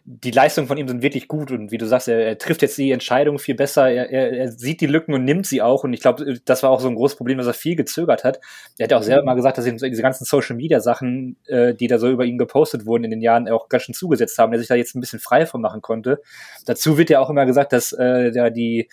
[0.07, 2.77] die Leistungen von ihm sind wirklich gut und wie du sagst, er, er trifft jetzt
[2.77, 5.93] die Entscheidung viel besser, er, er, er sieht die Lücken und nimmt sie auch und
[5.93, 8.39] ich glaube, das war auch so ein großes Problem, dass er viel gezögert hat.
[8.77, 11.73] Er hat ja auch selber mal gesagt, dass ihm diese ganzen Social Media Sachen, äh,
[11.73, 14.51] die da so über ihn gepostet wurden in den Jahren, auch ganz schön zugesetzt haben,
[14.51, 16.21] der sich da jetzt ein bisschen frei von machen konnte.
[16.65, 18.89] Dazu wird ja auch immer gesagt, dass äh, ja die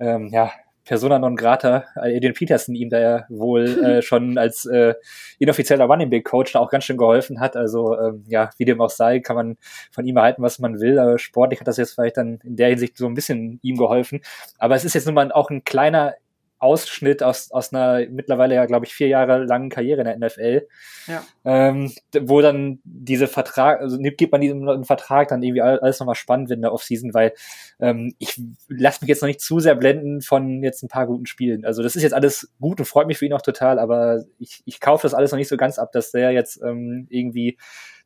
[0.00, 0.50] ähm, ja,
[0.84, 4.94] Persona non grata, äh, Adrian Peterson ihm da ja wohl äh, schon als äh,
[5.38, 7.56] inoffizieller Running Back Coach da auch ganz schön geholfen hat.
[7.56, 9.56] Also ähm, ja, wie dem auch sei, kann man
[9.92, 10.98] von ihm erhalten, was man will.
[10.98, 14.20] Aber sportlich hat das jetzt vielleicht dann in der Hinsicht so ein bisschen ihm geholfen.
[14.58, 16.14] Aber es ist jetzt nun mal auch ein kleiner
[16.60, 20.68] Ausschnitt aus, aus einer mittlerweile ja, glaube ich, vier Jahre langen Karriere in der NFL,
[21.08, 21.24] Ja.
[21.44, 25.80] ähm, wo dann diese Vertrag, also nimmt- gibt man diesem einen Vertrag dann irgendwie all-
[25.80, 27.32] alles nochmal spannend wird in der Offseason, weil
[27.80, 31.26] ähm, ich lasse mich jetzt noch nicht zu sehr blenden von jetzt ein paar guten
[31.26, 31.64] Spielen.
[31.64, 34.62] Also das ist jetzt alles gut und freut mich für ihn auch total, aber ich,
[34.66, 37.56] ich kaufe das alles noch nicht so ganz ab, dass der jetzt ähm, irgendwie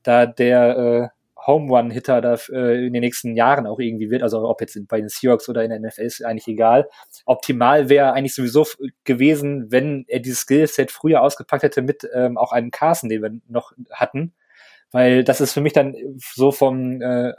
[0.05, 1.09] da der äh,
[1.47, 4.23] Home Run Hitter da äh, in den nächsten Jahren auch irgendwie wird.
[4.23, 6.89] Also ob jetzt bei den Seahawks oder in der NFL ist eigentlich egal.
[7.27, 8.67] Optimal wäre eigentlich sowieso
[9.05, 13.31] gewesen, wenn er dieses Skillset früher ausgepackt hätte mit ähm, auch einem Carson, den wir
[13.49, 14.35] noch hatten.
[14.91, 17.33] Weil das ist für mich dann so vom äh,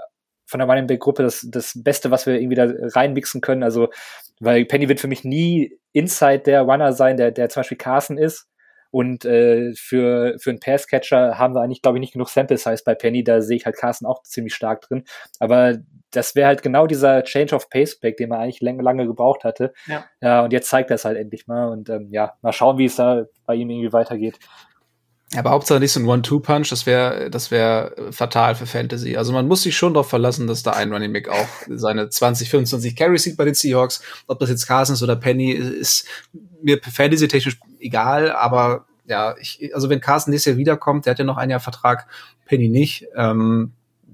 [0.45, 3.63] von der Running Back Gruppe das, das Beste, was wir irgendwie da reinmixen können.
[3.63, 3.89] Also,
[4.39, 8.17] weil Penny wird für mich nie inside der Runner sein, der, der zum Beispiel Carson
[8.17, 8.47] ist.
[8.95, 12.81] Und äh, für, für einen Passcatcher haben wir eigentlich, glaube ich, nicht genug Sample Size
[12.85, 13.25] bei Penny.
[13.25, 15.03] Da sehe ich halt Carson auch ziemlich stark drin.
[15.37, 15.79] Aber
[16.11, 19.43] das wäre halt genau dieser Change of Pace Back, den man eigentlich lange, lange gebraucht
[19.43, 19.73] hatte.
[19.87, 20.05] Ja.
[20.21, 21.67] ja, und jetzt zeigt er es halt endlich mal.
[21.67, 24.39] Und ähm, ja, mal schauen, wie es da bei ihm irgendwie weitergeht.
[25.33, 29.17] Aber Hauptsache nicht so ein One-Two-Punch, das wäre das wäre äh, fatal für Fantasy.
[29.17, 32.49] Also man muss sich schon darauf verlassen, dass da ein Running Back auch seine 20,
[32.49, 34.01] 25 Carries sieht bei den Seahawks.
[34.27, 36.07] Ob das jetzt Carson ist oder Penny, ist
[36.61, 41.25] mir Fantasy-technisch egal, aber ja, ich, also wenn Carson nächstes Jahr wiederkommt, der hat ja
[41.25, 42.07] noch ein Jahr Vertrag,
[42.45, 43.73] Penny nicht, ähm,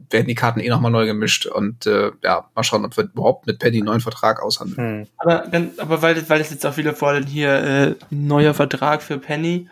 [0.10, 3.48] werden die Karten eh nochmal neu gemischt und äh, ja, mal schauen, ob wir überhaupt
[3.48, 5.02] mit Penny einen neuen Vertrag aushandeln.
[5.02, 5.08] Hm.
[5.18, 5.46] Aber,
[5.78, 9.68] aber weil, weil das jetzt auch viele fordern, hier äh, neuer Vertrag für Penny.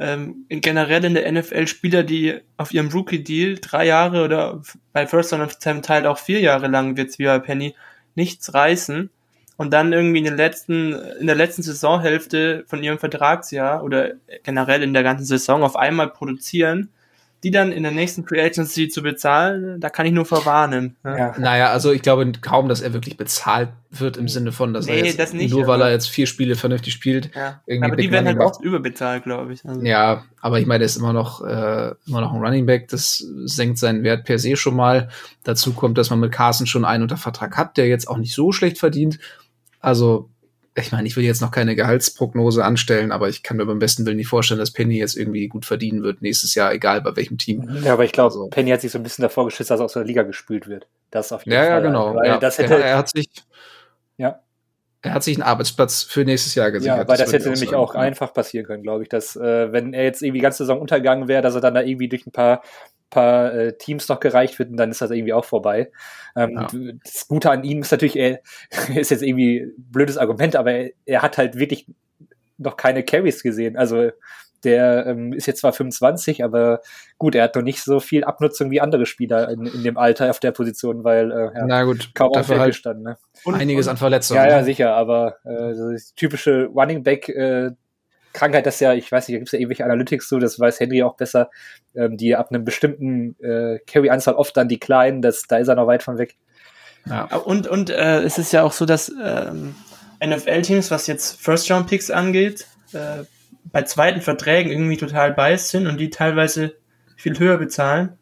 [0.00, 4.62] Ähm, generell in der NFL Spieler, die auf ihrem Rookie-Deal drei Jahre oder
[4.94, 7.74] bei First und zum Teil auch vier Jahre lang wird's wie bei Penny
[8.14, 9.10] nichts reißen
[9.58, 14.82] und dann irgendwie in den letzten, in der letzten Saisonhälfte von ihrem Vertragsjahr oder generell
[14.82, 16.88] in der ganzen Saison auf einmal produzieren,
[17.42, 20.96] die dann in der nächsten Free Agency zu bezahlen, da kann ich nur verwarnen.
[21.02, 21.18] ne?
[21.18, 21.34] Ja.
[21.38, 24.98] Naja, also ich glaube kaum, dass er wirklich bezahlt wird im Sinne von, dass Nee,
[25.00, 27.34] er jetzt das nicht, nur weil er jetzt vier Spiele vernünftig spielt.
[27.34, 27.60] Ja.
[27.66, 29.64] Irgendwie Aber die werden halt oft überbezahlt, glaube ich.
[29.64, 32.88] Also, Ja, aber ich meine, er ist immer noch, äh, immer noch ein Running Back.
[32.88, 35.08] Das senkt seinen Wert per se schon mal.
[35.42, 38.34] Dazu kommt, dass man mit Carson schon einen unter Vertrag hat, der jetzt auch nicht
[38.34, 39.18] so schlecht verdient.
[39.80, 40.28] Also,
[40.76, 44.06] ich meine, ich will jetzt noch keine Gehaltsprognose anstellen, aber ich kann mir beim besten
[44.06, 47.38] Willen nicht vorstellen, dass Penny jetzt irgendwie gut verdienen wird nächstes Jahr, egal bei welchem
[47.38, 47.68] Team.
[47.82, 49.84] Ja, aber ich glaube, Also- Penny hat sich so ein bisschen davor geschützt, dass er
[49.86, 50.86] aus der Liga gespült wird.
[51.10, 51.82] Das auf jeden Ja, ja, Fall.
[51.82, 52.14] genau.
[52.14, 52.38] Weil ja.
[52.38, 53.26] das er, hätte, er hat sich,
[54.16, 54.40] ja,
[55.02, 56.98] er hat sich einen Arbeitsplatz für nächstes Jahr gesichert.
[56.98, 57.82] ja, weil das würde hätte ich nämlich sagen.
[57.82, 60.78] auch einfach passieren können, glaube ich, dass äh, wenn er jetzt irgendwie die ganze Saison
[60.80, 62.62] untergegangen wäre, dass er dann da irgendwie durch ein paar
[63.10, 65.90] paar äh, Teams noch gereicht wird und dann ist das irgendwie auch vorbei.
[66.36, 66.68] Ähm, Ja.
[67.04, 68.40] Das Gute an ihm ist natürlich, er
[68.94, 71.86] ist jetzt irgendwie ein blödes Argument, aber er, er hat halt wirklich
[72.58, 73.76] noch keine Carries gesehen.
[73.76, 74.10] Also
[74.62, 76.82] der ähm, ist jetzt zwar 25, aber
[77.16, 80.28] gut, er hat noch nicht so viel Abnutzung wie andere Spieler in, in dem Alter
[80.28, 83.04] auf der Position, weil äh, ja, Na gut, kaum dafür halt gestanden.
[83.04, 83.16] Ne?
[83.44, 84.42] Und- einiges und- an Verletzungen.
[84.42, 84.64] Ja, ja, ne?
[84.64, 87.70] sicher, aber äh, typische Running Back äh,
[88.32, 90.80] Krankheit, das ja, ich weiß nicht, da gibt es ja irgendwelche Analytics zu, das weiß
[90.80, 91.50] Henry auch besser,
[91.94, 95.86] ähm, die ab einem bestimmten äh, Carry-Anzahl oft dann decline, das, da ist er noch
[95.86, 96.36] weit von weg.
[97.06, 97.24] Ja.
[97.24, 99.74] Und, und äh, es ist ja auch so, dass ähm,
[100.24, 103.24] NFL-Teams, was jetzt First-Round-Picks angeht, äh,
[103.64, 106.74] bei zweiten Verträgen irgendwie total biased sind und die teilweise
[107.16, 108.18] viel höher bezahlen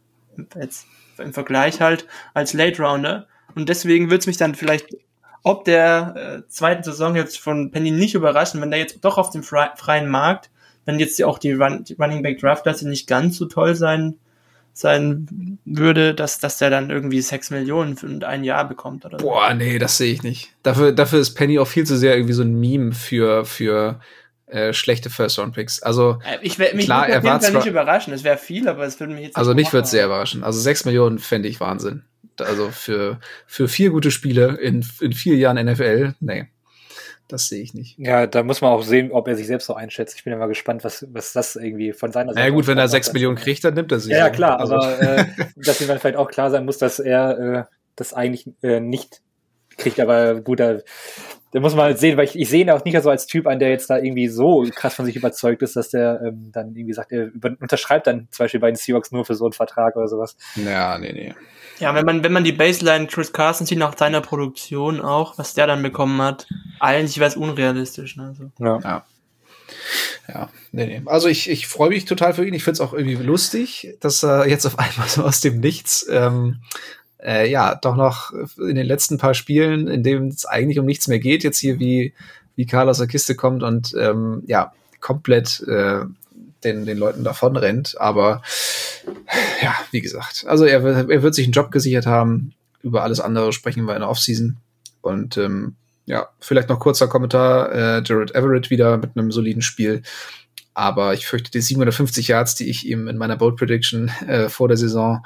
[0.60, 0.86] jetzt
[1.18, 3.26] im Vergleich halt als Late Rounder.
[3.54, 4.96] Und deswegen würde es mich dann vielleicht
[5.42, 9.30] ob der äh, zweiten Saison jetzt von Penny nicht überraschen, wenn der jetzt doch auf
[9.30, 10.50] dem freien Markt,
[10.84, 14.14] wenn jetzt auch die, Run die Running Back Draft Klasse nicht ganz so toll sein
[14.78, 19.26] sein würde, dass, dass der dann irgendwie sechs Millionen für ein Jahr bekommt oder so.
[19.26, 20.54] Boah, nee, das sehe ich nicht.
[20.62, 23.98] Dafür, dafür ist Penny auch viel zu sehr irgendwie so ein Meme für, für
[24.46, 25.82] äh, schlechte First-Round-Picks.
[25.82, 28.12] Also, äh, ich wär, mich klar, er war nicht überraschen.
[28.12, 30.44] Es wäre viel, aber es würde mich jetzt Also, nicht würde es sehr überraschen.
[30.44, 32.04] Also, sechs Millionen fände ich Wahnsinn.
[32.42, 36.48] Also, für, für vier gute Spiele in, in vier Jahren NFL, nee.
[37.28, 37.98] Das sehe ich nicht.
[37.98, 40.16] Ja, da muss man auch sehen, ob er sich selbst so einschätzt.
[40.16, 42.46] Ich bin ja mal gespannt, was, was das irgendwie von seiner Seite.
[42.46, 44.10] Ja gut, wenn er sechs Millionen kriegt, dann nimmt er sich.
[44.10, 44.76] Ja, ja klar, also.
[44.76, 47.64] aber äh, dass ihm dann vielleicht auch klar sein muss, dass er äh,
[47.96, 49.20] das eigentlich äh, nicht
[49.76, 50.00] kriegt.
[50.00, 50.78] Aber gut, da,
[51.52, 53.46] da muss man halt sehen, weil ich, ich sehe ihn auch nicht so als Typ
[53.46, 56.74] an, der jetzt da irgendwie so krass von sich überzeugt ist, dass der ähm, dann
[56.74, 59.52] irgendwie sagt, er über, unterschreibt dann zum Beispiel bei den Seahawks nur für so einen
[59.52, 60.34] Vertrag oder sowas.
[60.56, 61.34] Ja, nee, nee.
[61.80, 65.54] Ja, wenn man, wenn man die Baseline Chris Carson sieht, nach seiner Produktion auch, was
[65.54, 66.46] der dann bekommen hat,
[66.80, 68.16] eigentlich wäre es unrealistisch.
[68.16, 68.28] Ne?
[68.28, 68.50] Also.
[68.58, 68.80] Ja.
[68.82, 69.04] ja.
[70.26, 71.02] Ja, nee, nee.
[71.06, 72.54] Also ich, ich freue mich total für ihn.
[72.54, 76.06] Ich finde es auch irgendwie lustig, dass er jetzt auf einmal so aus dem Nichts
[76.10, 76.60] ähm,
[77.22, 81.08] äh, ja doch noch in den letzten paar Spielen, in denen es eigentlich um nichts
[81.08, 82.14] mehr geht, jetzt hier wie,
[82.56, 86.00] wie Karl aus der Kiste kommt und ähm, ja, komplett äh,
[86.72, 88.00] den, den Leuten davon rennt.
[88.00, 88.42] Aber
[89.62, 92.52] ja, wie gesagt, also er, er wird sich einen Job gesichert haben.
[92.82, 94.58] Über alles andere sprechen wir in der Offseason.
[95.00, 95.76] Und ähm,
[96.06, 97.72] ja, vielleicht noch kurzer Kommentar.
[97.72, 100.02] Äh, Jared Everett wieder mit einem soliden Spiel.
[100.74, 104.68] Aber ich fürchte, die 750 Yards, die ich ihm in meiner Bold Prediction äh, vor
[104.68, 105.24] der Saison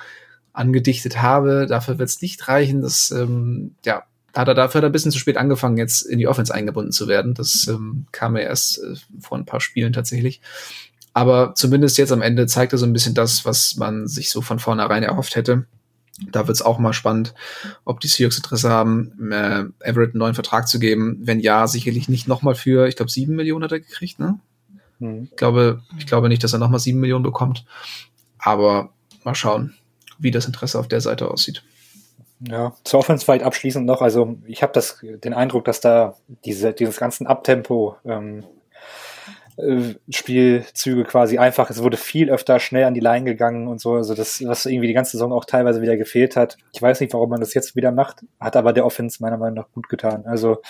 [0.52, 2.82] angedichtet habe, dafür wird es nicht reichen.
[2.82, 6.18] Das, ähm, ja, hat er dafür hat er ein bisschen zu spät angefangen, jetzt in
[6.18, 7.34] die Offense eingebunden zu werden.
[7.34, 10.40] Das ähm, kam ja erst äh, vor ein paar Spielen tatsächlich.
[11.14, 14.40] Aber zumindest jetzt am Ende zeigt er so ein bisschen das, was man sich so
[14.40, 15.66] von vornherein erhofft hätte.
[16.30, 17.34] Da wird es auch mal spannend,
[17.84, 21.18] ob die Seahawks Interesse haben, äh, Everett einen neuen Vertrag zu geben.
[21.22, 24.38] Wenn ja, sicherlich nicht nochmal für, ich glaube, sieben Millionen hat er gekriegt, ne?
[24.98, 25.28] Mhm.
[25.30, 27.64] Ich, glaube, ich glaube nicht, dass er nochmal sieben Millionen bekommt.
[28.38, 28.90] Aber
[29.24, 29.74] mal schauen,
[30.18, 31.62] wie das Interesse auf der Seite aussieht.
[32.40, 34.02] Ja, zur Offense vielleicht abschließend noch.
[34.02, 38.44] Also ich habe das den Eindruck, dass da diese, dieses ganzen Abtempo ähm, äh,
[40.10, 41.70] Spielzüge quasi einfach.
[41.70, 43.94] Es wurde viel öfter schnell an die Line gegangen und so.
[43.94, 46.56] Also das, was irgendwie die ganze Saison auch teilweise wieder gefehlt hat.
[46.72, 49.56] Ich weiß nicht, warum man das jetzt wieder macht, hat aber der Offense meiner Meinung
[49.56, 50.24] nach gut getan.
[50.26, 50.62] Also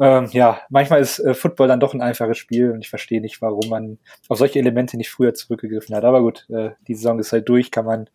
[0.00, 3.42] ähm, ja, manchmal ist äh, Football dann doch ein einfaches Spiel und ich verstehe nicht,
[3.42, 6.04] warum man auf solche Elemente nicht früher zurückgegriffen hat.
[6.04, 8.08] Aber gut, äh, die Saison ist halt durch, kann man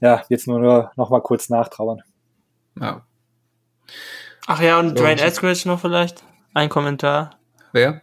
[0.00, 2.02] ja jetzt nur, nur noch mal kurz nachtrauern.
[2.80, 3.06] Ja.
[4.46, 6.24] Ach ja, und so, Dwayne Eskridge noch vielleicht?
[6.52, 7.38] Ein Kommentar.
[7.72, 8.02] Wer?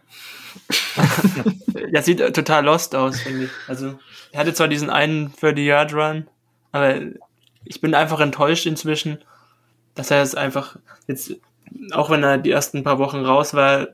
[1.90, 3.50] Ja, sieht total lost aus, finde ich.
[3.68, 3.98] Also,
[4.32, 6.28] er hatte zwar diesen einen 30-Yard-Run,
[6.72, 7.00] aber
[7.64, 9.18] ich bin einfach enttäuscht inzwischen,
[9.94, 11.34] dass er es einfach jetzt,
[11.92, 13.88] auch wenn er die ersten paar Wochen raus war,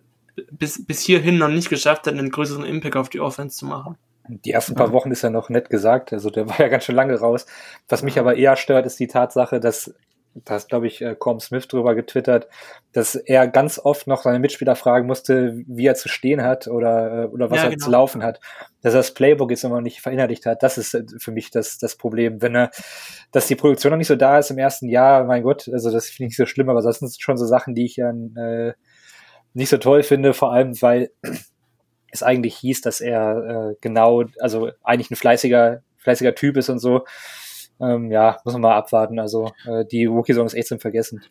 [0.50, 3.96] bis, bis hierhin noch nicht geschafft hat, einen größeren Impact auf die Offense zu machen.
[4.28, 6.94] Die ersten paar Wochen ist ja noch nett gesagt, also der war ja ganz schön
[6.94, 7.46] lange raus.
[7.88, 9.94] Was mich aber eher stört, ist die Tatsache, dass
[10.44, 12.48] da ist, glaube ich, äh, Com Smith drüber getwittert,
[12.92, 17.24] dass er ganz oft noch seine Mitspieler fragen musste, wie er zu stehen hat oder,
[17.24, 17.84] äh, oder was ja, er genau.
[17.84, 18.40] zu laufen hat.
[18.82, 21.50] Dass er das Playbook jetzt immer noch nicht verinnerlicht hat, das ist äh, für mich
[21.50, 22.42] das, das Problem.
[22.42, 22.70] Wenn er,
[23.32, 26.06] dass die Produktion noch nicht so da ist im ersten Jahr, mein Gott, also das
[26.06, 28.72] finde ich nicht so schlimm, aber das sind schon so Sachen, die ich dann äh,
[29.54, 31.10] nicht so toll finde, vor allem, weil
[32.10, 36.78] es eigentlich hieß, dass er äh, genau, also eigentlich ein fleißiger, fleißiger Typ ist und
[36.78, 37.04] so
[37.80, 39.18] ähm, ja, muss man mal abwarten.
[39.18, 41.22] Also äh, die Rookie-Saison ist echt zum Vergessen.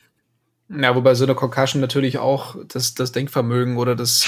[0.70, 4.26] Ja, wobei so eine Concussion natürlich auch das, das Denkvermögen oder das,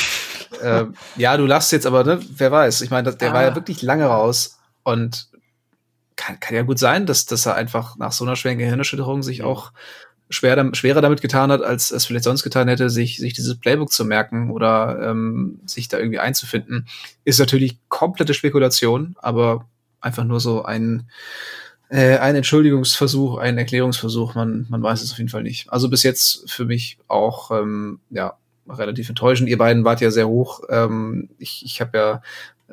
[0.62, 0.86] äh,
[1.18, 2.82] ja, du lachst jetzt, aber ne, wer weiß.
[2.82, 3.34] Ich meine, der ah.
[3.34, 3.56] war ja ah.
[3.56, 5.28] wirklich lange raus und
[6.16, 9.44] kann, kann ja gut sein, dass, dass er einfach nach so einer schweren Gehirnerschütterung sich
[9.44, 9.72] auch
[10.30, 13.92] schwer, schwerer damit getan hat, als es vielleicht sonst getan hätte, sich, sich dieses Playbook
[13.92, 16.88] zu merken oder ähm, sich da irgendwie einzufinden.
[17.24, 19.66] Ist natürlich komplette Spekulation, aber
[20.02, 21.10] einfach nur so ein,
[21.90, 25.72] äh, ein Entschuldigungsversuch, ein Erklärungsversuch, man, man weiß es auf jeden Fall nicht.
[25.72, 28.34] Also bis jetzt für mich auch ähm, ja
[28.68, 29.50] relativ enttäuschend.
[29.50, 30.62] Ihr beiden wart ja sehr hoch.
[30.70, 32.22] Ähm, ich ich habe ja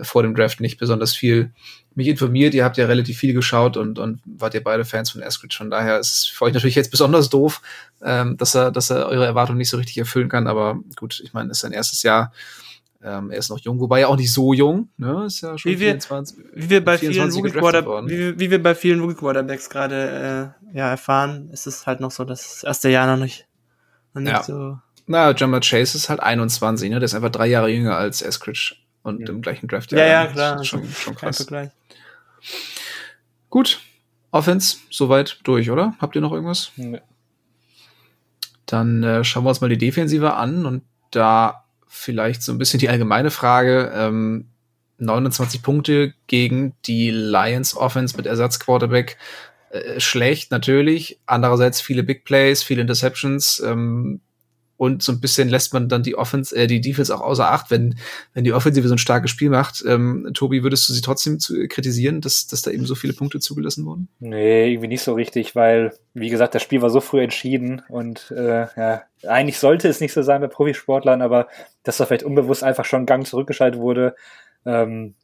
[0.02, 1.50] vor dem Draft nicht besonders viel
[1.94, 2.52] mich informiert.
[2.52, 5.56] Ihr habt ja relativ viel geschaut und, und wart ihr beide Fans von Eskridge.
[5.56, 7.62] Von daher ist es für euch natürlich jetzt besonders doof,
[8.02, 10.46] ähm, dass er, dass er eure Erwartungen nicht so richtig erfüllen kann.
[10.46, 12.32] Aber gut, ich meine, es ist sein erstes Jahr.
[13.02, 15.24] Ähm, er ist noch jung, wobei er auch nicht so jung, ne?
[15.26, 18.74] Ist ja schon wie 24, wir, wie wir bei vielen Rookie wie, wie, wir bei
[18.74, 22.88] vielen Rookie Quarterbacks gerade äh, ja erfahren, ist es halt noch so, dass das erste
[22.88, 23.46] Jahr noch nicht,
[24.14, 24.42] noch nicht ja.
[24.42, 24.78] so.
[25.06, 26.96] Na, Jammer Chase ist halt 21, ne?
[26.98, 29.28] Der ist einfach drei Jahre jünger als Eskridge und ja.
[29.28, 29.92] im gleichen Draft.
[29.92, 30.64] Ja, ja, klar.
[30.64, 31.46] schon, schon krass.
[33.50, 33.80] Gut.
[34.32, 35.94] Offense soweit durch, oder?
[36.00, 36.72] Habt ihr noch irgendwas?
[36.76, 37.00] Nee.
[38.66, 40.82] Dann äh, schauen wir uns mal die Defensive an und
[41.12, 43.92] da vielleicht so ein bisschen die allgemeine Frage.
[43.94, 44.46] Ähm,
[44.98, 49.18] 29 Punkte gegen die Lions Offense mit Ersatzquarterback.
[49.70, 51.20] Äh, schlecht natürlich.
[51.26, 53.60] Andererseits viele Big Plays, viele Interceptions.
[53.60, 54.20] Ähm,
[54.76, 57.70] und so ein bisschen lässt man dann die Offense, äh, die Defense auch außer Acht,
[57.70, 57.96] wenn,
[58.34, 59.82] wenn die Offensive so ein starkes Spiel macht.
[59.86, 63.40] Ähm, Tobi, würdest du sie trotzdem zu, kritisieren, dass, dass da eben so viele Punkte
[63.40, 64.08] zugelassen wurden?
[64.20, 68.30] Nee, irgendwie nicht so richtig, weil, wie gesagt, das Spiel war so früh entschieden und
[68.30, 71.48] äh, ja, eigentlich sollte es nicht so sein bei Profisportlern, aber
[71.82, 74.14] dass da vielleicht unbewusst einfach schon Gang zurückgeschaltet wurde.
[74.64, 75.14] Ähm,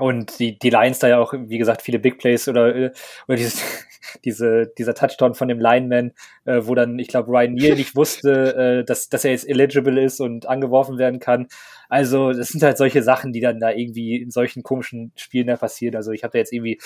[0.00, 2.92] und die, die Lions da ja auch, wie gesagt, viele Big Plays oder, äh,
[3.28, 3.62] oder dieses,
[4.24, 6.12] diese, dieser Touchdown von dem Lineman,
[6.46, 10.02] äh, wo dann, ich glaube, Ryan Neal nicht wusste, äh, dass, dass er jetzt eligible
[10.02, 11.48] ist und angeworfen werden kann.
[11.88, 15.56] Also, das sind halt solche Sachen, die dann da irgendwie in solchen komischen Spielen da
[15.56, 15.96] passieren.
[15.96, 16.78] Also, ich habe da jetzt irgendwie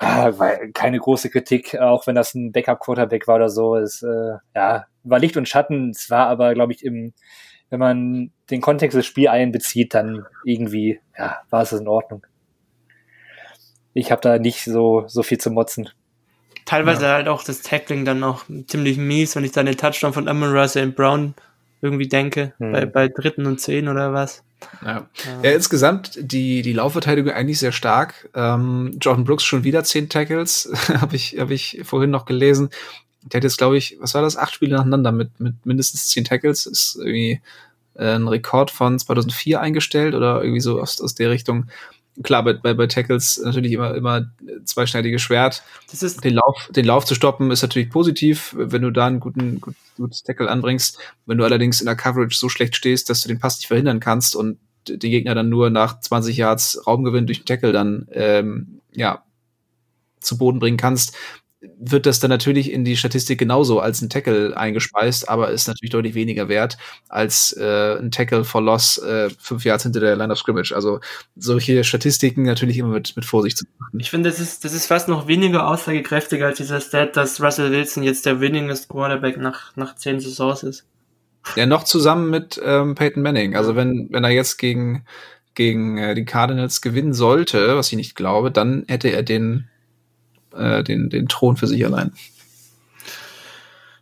[0.00, 0.30] ja,
[0.74, 3.74] keine große Kritik, auch wenn das ein Backup-Quarterback war oder so.
[3.76, 5.90] Es äh, ja, war Licht und Schatten.
[5.90, 7.14] Es war aber, glaube ich, im,
[7.70, 12.26] wenn man den Kontext des Spiels einbezieht, dann irgendwie, ja, war es in Ordnung.
[13.94, 15.90] Ich habe da nicht so, so viel zu motzen.
[16.64, 17.14] Teilweise ja.
[17.14, 20.56] halt auch das Tackling dann auch ziemlich mies, wenn ich da den Touchdown von Amon
[20.56, 21.34] Russell Brown
[21.80, 22.72] irgendwie denke, hm.
[22.72, 24.42] bei, bei dritten und zehn oder was.
[24.84, 25.08] Ja.
[25.42, 25.50] ja.
[25.52, 28.28] insgesamt die, die Laufverteidigung eigentlich sehr stark.
[28.34, 32.70] Ähm, Jordan Brooks schon wieder zehn Tackles, habe ich, hab ich vorhin noch gelesen.
[33.24, 36.24] Der hat jetzt, glaube ich, was war das, acht Spiele nacheinander mit, mit mindestens zehn
[36.24, 36.66] Tackles.
[36.66, 37.40] Ist irgendwie
[37.94, 41.68] äh, ein Rekord von 2004 eingestellt oder irgendwie so aus, aus der Richtung
[42.22, 44.30] klar, bei, bei, bei Tackles natürlich immer, immer
[44.64, 45.62] zweischneidiges Schwert.
[45.90, 49.20] Das ist den Lauf, den Lauf zu stoppen ist natürlich positiv, wenn du da einen
[49.20, 50.98] guten, gut, gutes Tackle anbringst.
[51.26, 54.00] Wenn du allerdings in der Coverage so schlecht stehst, dass du den Pass nicht verhindern
[54.00, 58.80] kannst und den Gegner dann nur nach 20 Yards Raumgewinn durch den Tackle dann, ähm,
[58.92, 59.22] ja,
[60.20, 61.16] zu Boden bringen kannst,
[61.60, 65.90] wird das dann natürlich in die Statistik genauso als ein Tackle eingespeist, aber ist natürlich
[65.90, 70.32] deutlich weniger wert als äh, ein Tackle for Loss äh, fünf Yards hinter der Line
[70.32, 70.72] of Scrimmage.
[70.72, 71.00] Also
[71.34, 73.98] solche Statistiken natürlich immer mit, mit Vorsicht zu machen.
[73.98, 77.72] Ich finde, das ist, das ist fast noch weniger aussagekräftig als dieser Stat, dass Russell
[77.72, 80.86] Wilson jetzt der winningest Quarterback nach, nach zehn Saisons ist.
[81.56, 83.56] Ja, noch zusammen mit ähm, Peyton Manning.
[83.56, 85.04] Also wenn, wenn er jetzt gegen,
[85.54, 89.68] gegen äh, die Cardinals gewinnen sollte, was ich nicht glaube, dann hätte er den
[90.58, 92.12] äh, den, den Thron für sich allein.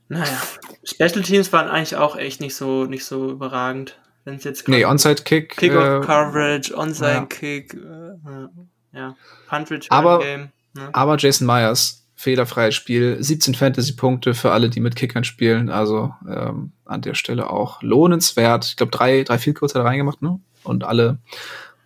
[0.09, 0.41] Naja,
[0.85, 3.99] Special Teams waren eigentlich auch echt nicht so, nicht so überragend.
[4.25, 7.27] Wenn es jetzt nee, Onside Kick, Kick-Off äh, Coverage, Onside ja.
[7.27, 8.49] Kick, äh,
[8.93, 9.15] ja,
[9.49, 10.49] Punt Return aber, Game.
[10.75, 10.89] Ne?
[10.93, 15.71] Aber Jason Myers, fehlerfreies Spiel, 17 Fantasy-Punkte für alle, die mit Kickern spielen.
[15.71, 18.65] Also ähm, an der Stelle auch lohnenswert.
[18.65, 20.41] Ich glaube, drei, drei viel kürzer da reingemacht, ne?
[20.65, 21.19] Und alle,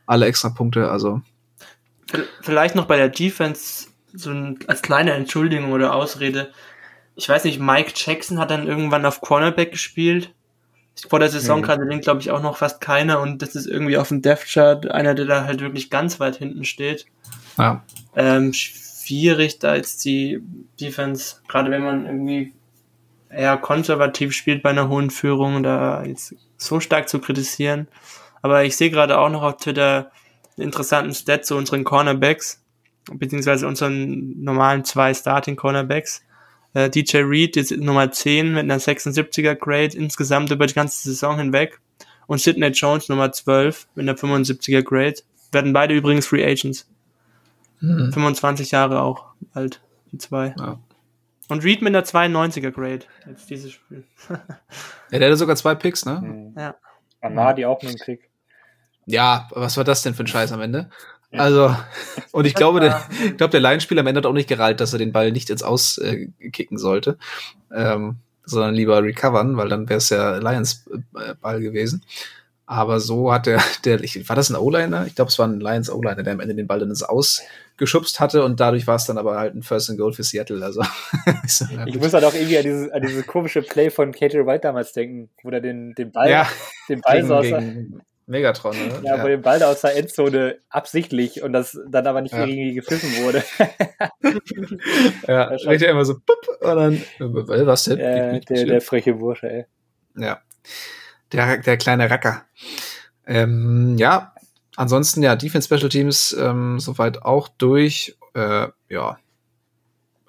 [0.07, 0.91] alle extra Punkte.
[0.91, 1.21] Also
[2.41, 6.51] vielleicht noch bei der Defense so ein, als kleine Entschuldigung oder Ausrede.
[7.17, 10.33] Ich weiß nicht, Mike Jackson hat dann irgendwann auf Cornerback gespielt.
[11.09, 11.65] Vor der Saison mhm.
[11.65, 14.47] kannte den, glaube ich, auch noch fast keiner und das ist irgendwie auf dem Death
[14.47, 17.07] Chart einer, der da halt wirklich ganz weit hinten steht.
[17.57, 17.83] Ja.
[18.15, 20.43] Ähm, schwierig, da jetzt die
[20.81, 22.53] Defense, gerade wenn man irgendwie
[23.31, 27.89] eher konservativ spielt bei einer hohen Führung, da jetzt so stark zu kritisieren.
[28.43, 30.11] Aber ich sehe gerade auch noch auf Twitter
[30.57, 32.63] einen interessanten Stat zu unseren Cornerbacks
[33.19, 36.23] beziehungsweise unseren normalen zwei Starting Cornerbacks.
[36.75, 41.37] Äh, DJ Reed ist Nummer 10 mit einer 76er Grade insgesamt über die ganze Saison
[41.39, 41.81] hinweg.
[42.27, 45.17] Und Sidney Jones Nummer 12 mit einer 75er Grade.
[45.51, 46.89] Werden beide übrigens Free Agents.
[47.81, 48.13] Mhm.
[48.13, 49.81] 25 Jahre auch alt,
[50.13, 50.55] die zwei.
[50.57, 50.79] Ja.
[51.49, 53.01] Und Reed mit einer 92er Grade.
[53.27, 54.05] Jetzt dieses Spiel.
[54.29, 56.21] ja, der hatte sogar zwei Picks, ne?
[56.23, 56.55] Mhm.
[56.57, 56.77] Ja.
[57.21, 58.31] Anadi auch mit einem Pick.
[59.07, 60.91] Ja, was war das denn für ein Scheiß am Ende?
[61.33, 61.75] Also,
[62.33, 64.93] und ich glaube, der, ich glaube, der Laienspieler am Ende hat auch nicht gerallt, dass
[64.93, 67.19] er den Ball nicht ins Aus äh, kicken sollte,
[67.73, 72.03] ähm, sondern lieber recovern, weil dann wäre es ja Lions äh, Ball gewesen.
[72.67, 75.07] Aber so hat der, der, ich, war das ein O-Liner?
[75.07, 77.43] Ich glaube, es war ein Lions O-Liner, der am Ende den Ball dann ins Aus
[77.77, 80.63] geschubst hatte und dadurch war es dann aber halt ein First and Goal für Seattle.
[80.63, 80.83] Also
[81.87, 84.93] ich muss halt auch irgendwie an dieses, an dieses komische Play von Cater White damals
[84.93, 86.49] denken, wo er den, den Ball, ja,
[86.89, 89.01] den Ball gegen, aus, gegen, Megatron, ne?
[89.03, 89.23] Ja, ja.
[89.23, 92.47] wo den Ball aus der Endzone absichtlich und das dann aber nicht ja.
[92.47, 93.43] irgendwie gepfiffen wurde.
[95.27, 97.99] ja, richtig immer so, pup, und dann, äh, was denn?
[97.99, 99.67] Äh, der, der freche Bursche, ey.
[100.17, 100.41] Ja.
[101.33, 102.45] Der, der kleine Racker.
[103.27, 104.33] Ähm, ja,
[104.77, 108.17] ansonsten, ja, Defense Special Teams ähm, soweit auch durch.
[108.35, 109.19] Äh, ja.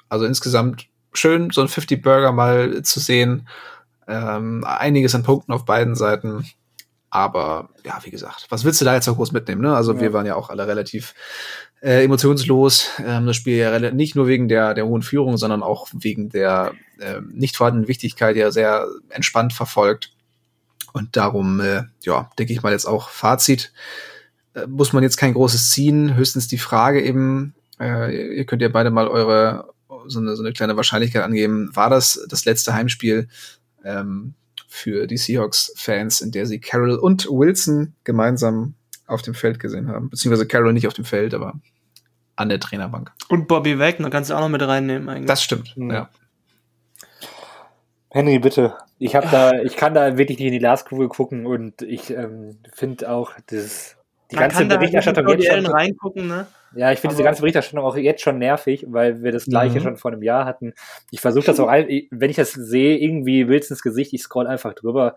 [0.09, 3.47] Also insgesamt schön, so ein 50 Burger mal zu sehen.
[4.07, 6.45] Ähm, einiges an Punkten auf beiden Seiten
[7.12, 9.62] Aber ja, wie gesagt, was willst du da jetzt noch groß mitnehmen?
[9.62, 9.76] Ne?
[9.76, 9.99] Also ja.
[9.99, 11.14] wir waren ja auch alle relativ
[11.82, 12.88] äh, emotionslos.
[13.05, 16.74] Ähm, das Spiel ja nicht nur wegen der, der hohen Führung, sondern auch wegen der
[16.99, 20.14] äh, nicht vorhandenen Wichtigkeit ja sehr entspannt verfolgt.
[20.93, 23.74] Und darum, äh, ja, denke ich mal jetzt auch Fazit.
[24.53, 28.70] Äh, muss man jetzt kein großes ziehen, höchstens die Frage eben, äh, ihr könnt ja
[28.70, 29.70] beide mal eure
[30.07, 31.76] so eine, so eine kleine Wahrscheinlichkeit angeben.
[31.76, 33.28] War das das letzte Heimspiel
[33.84, 34.34] ähm,
[34.72, 40.09] für die Seahawks-Fans, in der sie Carroll und Wilson gemeinsam auf dem Feld gesehen haben?
[40.09, 41.59] Beziehungsweise Carroll nicht auf dem Feld, aber
[42.38, 43.11] an der Trainerbank.
[43.28, 45.28] Und Bobby Wagner kannst du auch noch mit reinnehmen eigentlich.
[45.28, 45.91] Das stimmt, mhm.
[45.91, 46.09] ja.
[48.09, 48.78] Henry, bitte.
[48.97, 52.57] Ich habe da, ich kann da wirklich nicht in die Glaskugel gucken und ich ähm,
[52.74, 53.97] finde auch das,
[54.32, 56.47] die Man ganze Berichterstattung jetzt schon reingucken, ne?
[56.76, 59.84] Ja, ich finde diese ganze Berichterstattung auch jetzt schon nervig, weil wir das gleiche mhm.
[59.84, 60.74] schon vor einem Jahr hatten.
[61.11, 65.15] Ich versuche das auch, wenn ich das sehe, irgendwie Wilsons Gesicht, ich scroll einfach drüber.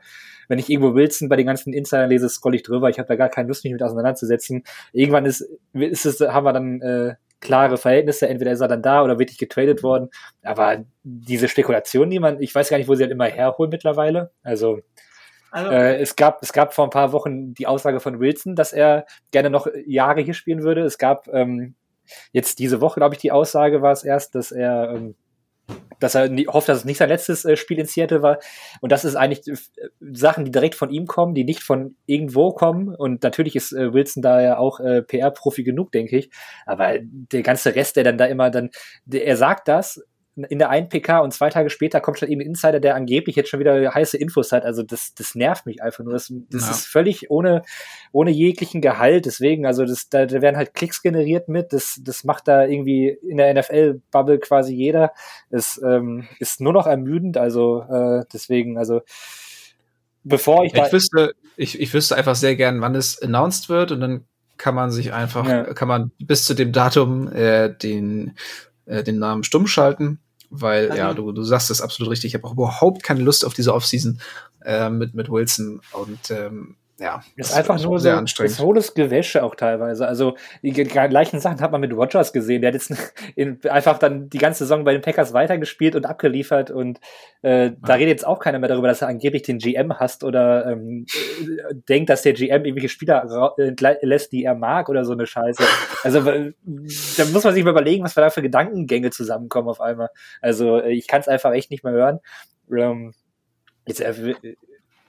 [0.49, 2.91] Wenn ich irgendwo Wilson bei den ganzen Insidern lese, scroll ich drüber.
[2.91, 4.65] Ich habe da gar keine Lust, mich mit auseinanderzusetzen.
[4.93, 8.29] Irgendwann ist, ist es, haben wir dann äh, klare Verhältnisse.
[8.29, 10.11] Entweder ist er dann da oder wirklich getradet worden.
[10.43, 14.33] Aber diese Spekulation, die man, ich weiß gar nicht, wo sie halt immer herholen mittlerweile.
[14.43, 14.81] Also
[15.55, 18.73] also, äh, es, gab, es gab vor ein paar Wochen die Aussage von Wilson, dass
[18.73, 20.81] er gerne noch Jahre hier spielen würde.
[20.81, 21.77] Es gab ähm,
[22.33, 25.15] jetzt diese Woche, glaube ich, die Aussage war es erst, dass er, ähm,
[26.01, 28.41] dass er nie, hofft, dass es nicht sein letztes äh, Spiel in Seattle war.
[28.81, 29.57] Und das ist eigentlich äh,
[30.01, 32.93] Sachen, die direkt von ihm kommen, die nicht von irgendwo kommen.
[32.93, 36.31] Und natürlich ist äh, Wilson da ja auch äh, PR-Profi genug, denke ich.
[36.67, 38.71] Aber der ganze Rest, der dann da immer dann,
[39.05, 40.03] der, er sagt das,
[40.37, 43.37] in der einen PK und zwei Tage später kommt schon eben ein Insider, der angeblich
[43.37, 44.65] jetzt schon wieder heiße Infos hat.
[44.65, 46.13] Also das, das nervt mich einfach nur.
[46.13, 46.71] Das, das ja.
[46.71, 47.63] ist völlig ohne,
[48.11, 49.27] ohne jeglichen Gehalt.
[49.27, 51.73] Deswegen, also das, da, da werden halt Klicks generiert mit.
[51.73, 55.13] Das, das macht da irgendwie in der NFL-Bubble quasi jeder.
[55.51, 57.37] Es ähm, ist nur noch ermüdend.
[57.37, 59.03] Also äh, deswegen, also
[60.25, 60.75] bevor ich.
[60.75, 64.25] Ich wüsste, ich, ich wüsste einfach sehr gern, wann es announced wird und dann
[64.57, 65.65] kann man sich einfach, ja.
[65.75, 68.35] kann man bis zu dem Datum äh, den
[68.87, 70.19] äh, den Namen stumm schalten
[70.57, 72.31] weil also, ja, du, du sagst es absolut richtig.
[72.31, 74.21] Ich habe auch überhaupt keine Lust auf diese Offseason
[74.65, 79.43] äh, mit, mit Wilson und ähm, ja, das ist einfach nur sehr so hohles Gewäsche
[79.43, 80.07] auch teilweise.
[80.07, 82.63] Also die gleichen Sachen hat man mit Rogers gesehen.
[82.63, 82.95] Der hat jetzt
[83.37, 87.01] in, einfach dann die ganze Saison bei den Packers weitergespielt und abgeliefert und
[87.43, 87.73] äh, ja.
[87.83, 91.07] da redet jetzt auch keiner mehr darüber, dass er angeblich den GM hasst oder ähm,
[91.43, 93.55] äh, denkt, dass der GM irgendwelche Spieler
[94.03, 95.65] lässt, die er mag oder so eine Scheiße.
[96.05, 100.11] Also da muss man sich mal überlegen, was da für Gedankengänge zusammenkommen auf einmal.
[100.41, 102.21] Also äh, ich kann es einfach echt nicht mehr hören.
[102.71, 103.15] Ähm,
[103.85, 104.35] jetzt, äh,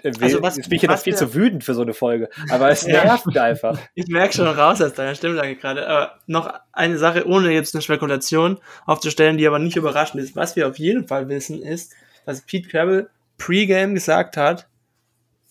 [0.05, 2.29] also was, jetzt bin ich jetzt viel zu wütend für so eine Folge.
[2.49, 3.43] Aber es nervt ja.
[3.43, 3.79] einfach.
[3.95, 5.87] Ich merke schon raus aus deiner Stimmlage gerade.
[5.87, 10.35] Aber noch eine Sache, ohne jetzt eine Spekulation aufzustellen, die aber nicht überraschend ist.
[10.35, 11.93] Was wir auf jeden Fall wissen, ist,
[12.25, 14.67] dass Pete Carroll pre-game gesagt hat,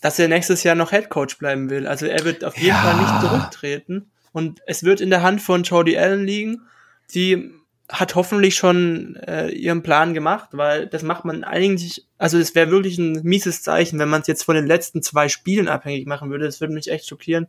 [0.01, 1.87] dass er nächstes Jahr noch Head Coach bleiben will.
[1.87, 2.83] Also er wird auf jeden ja.
[2.83, 4.11] Fall nicht zurücktreten.
[4.33, 6.63] Und es wird in der Hand von Jody Allen liegen,
[7.15, 7.53] die
[7.89, 12.71] hat hoffentlich schon äh, ihren Plan gemacht, weil das macht man eigentlich, also es wäre
[12.71, 16.31] wirklich ein mieses Zeichen, wenn man es jetzt von den letzten zwei Spielen abhängig machen
[16.31, 16.47] würde.
[16.47, 17.47] Das würde mich echt schockieren,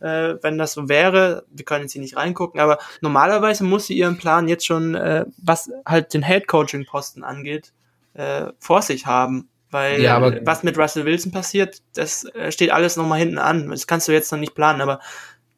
[0.00, 1.44] äh, wenn das so wäre.
[1.50, 5.24] Wir können jetzt hier nicht reingucken, aber normalerweise muss sie ihren Plan jetzt schon, äh,
[5.38, 7.72] was halt den Head-Coaching-Posten angeht,
[8.14, 9.48] äh, vor sich haben.
[9.72, 13.70] Weil ja, was mit Russell Wilson passiert, das äh, steht alles nochmal hinten an.
[13.70, 14.98] Das kannst du jetzt noch nicht planen, aber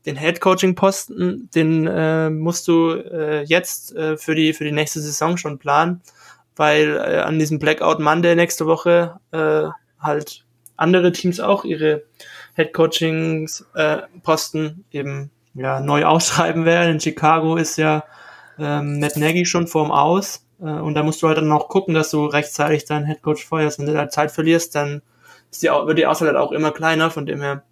[0.06, 5.36] den Head-Coaching-Posten, den äh, musst du äh, jetzt äh, für, die, für die nächste Saison
[5.36, 6.00] schon planen,
[6.56, 9.64] weil äh, an diesem Blackout Monday nächste Woche äh,
[10.00, 10.46] halt
[10.76, 12.04] andere Teams auch ihre
[12.56, 16.94] Head-Coachings-Posten äh, eben ja, neu ausschreiben werden.
[16.94, 18.04] In Chicago ist ja
[18.58, 21.94] ähm, Matt Nagy schon vorm Aus äh, und da musst du halt dann noch gucken,
[21.94, 23.78] dass du rechtzeitig deinen Head-Coach feuerst.
[23.78, 25.02] Wenn du da Zeit verlierst, dann
[25.50, 27.62] ist die, wird die Auswahl halt auch immer kleiner, von dem her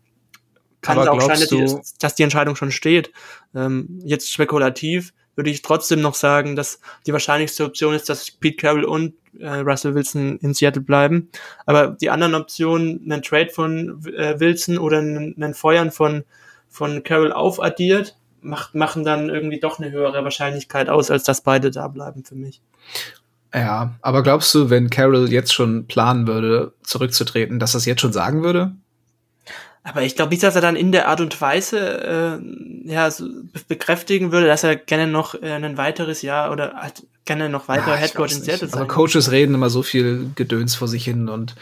[0.80, 3.12] kann es auch sein, dass die, dass die, Entscheidung schon steht.
[3.54, 8.56] Ähm, jetzt spekulativ würde ich trotzdem noch sagen, dass die wahrscheinlichste Option ist, dass Pete
[8.56, 11.30] Carroll und äh, Russell Wilson in Seattle bleiben.
[11.66, 16.24] Aber die anderen Optionen, einen Trade von äh, Wilson oder einen, Feuern von,
[16.68, 21.70] von Carroll aufaddiert, macht, machen dann irgendwie doch eine höhere Wahrscheinlichkeit aus, als dass beide
[21.70, 22.60] da bleiben für mich.
[23.54, 28.12] Ja, aber glaubst du, wenn Carroll jetzt schon planen würde, zurückzutreten, dass das jetzt schon
[28.12, 28.72] sagen würde?
[29.82, 32.38] Aber ich glaube nicht, dass er dann in der Art und Weise
[32.84, 33.26] äh, ja, so
[33.66, 37.88] bekräftigen würde, dass er gerne noch äh, ein weiteres Jahr oder halt gerne noch weiter
[37.88, 38.80] ja, Headcoach in Seattle sein.
[38.80, 41.54] Aber Coaches reden immer so viel Gedöns vor sich hin und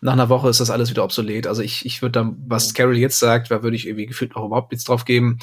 [0.00, 1.46] nach einer Woche ist das alles wieder obsolet.
[1.46, 4.46] Also ich, ich würde dann, was Carol jetzt sagt, da würde ich irgendwie gefühlt auch
[4.46, 5.38] überhaupt nichts drauf geben.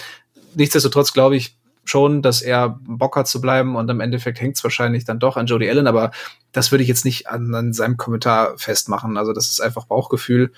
[0.55, 4.63] Nichtsdestotrotz glaube ich schon, dass er Bock hat zu bleiben und im Endeffekt hängt es
[4.63, 6.11] wahrscheinlich dann doch an Jody Allen, aber
[6.51, 9.17] das würde ich jetzt nicht an, an seinem Kommentar festmachen.
[9.17, 10.53] Also das ist einfach Bauchgefühl.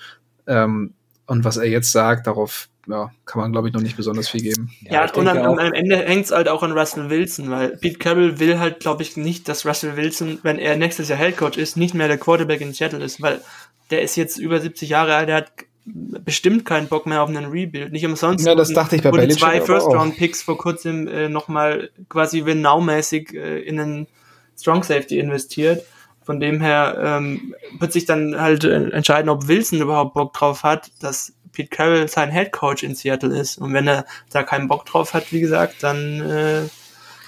[0.46, 0.94] Ähm,
[1.26, 4.42] Und was er jetzt sagt, darauf ja, kann man, glaube ich, noch nicht besonders viel
[4.42, 4.70] geben.
[4.80, 7.98] Ja, ja und am, am, Ende hängt es halt auch an Russell Wilson, weil Pete
[7.98, 11.76] Carroll will halt, glaube ich, nicht, dass Russell Wilson, wenn er nächstes Jahr Headcoach ist,
[11.76, 13.40] nicht mehr der Quarterback in Seattle ist, weil
[13.90, 15.52] der ist jetzt über 70 Jahre alt, der hat
[15.84, 17.92] bestimmt keinen Bock mehr auf einen Rebuild.
[17.92, 18.44] Nicht umsonst.
[18.46, 23.60] Ja, das dachte ich bei Belichick zwei First-Round-Picks vor kurzem äh, nochmal quasi Winnow-mäßig äh,
[23.60, 24.06] in einen
[24.58, 25.84] Strong Safety investiert.
[26.26, 30.64] Von dem her ähm, wird sich dann halt äh, entscheiden, ob Wilson überhaupt Bock drauf
[30.64, 33.58] hat, dass Pete Carroll sein Head Coach in Seattle ist.
[33.58, 36.68] Und wenn er da keinen Bock drauf hat, wie gesagt, dann äh,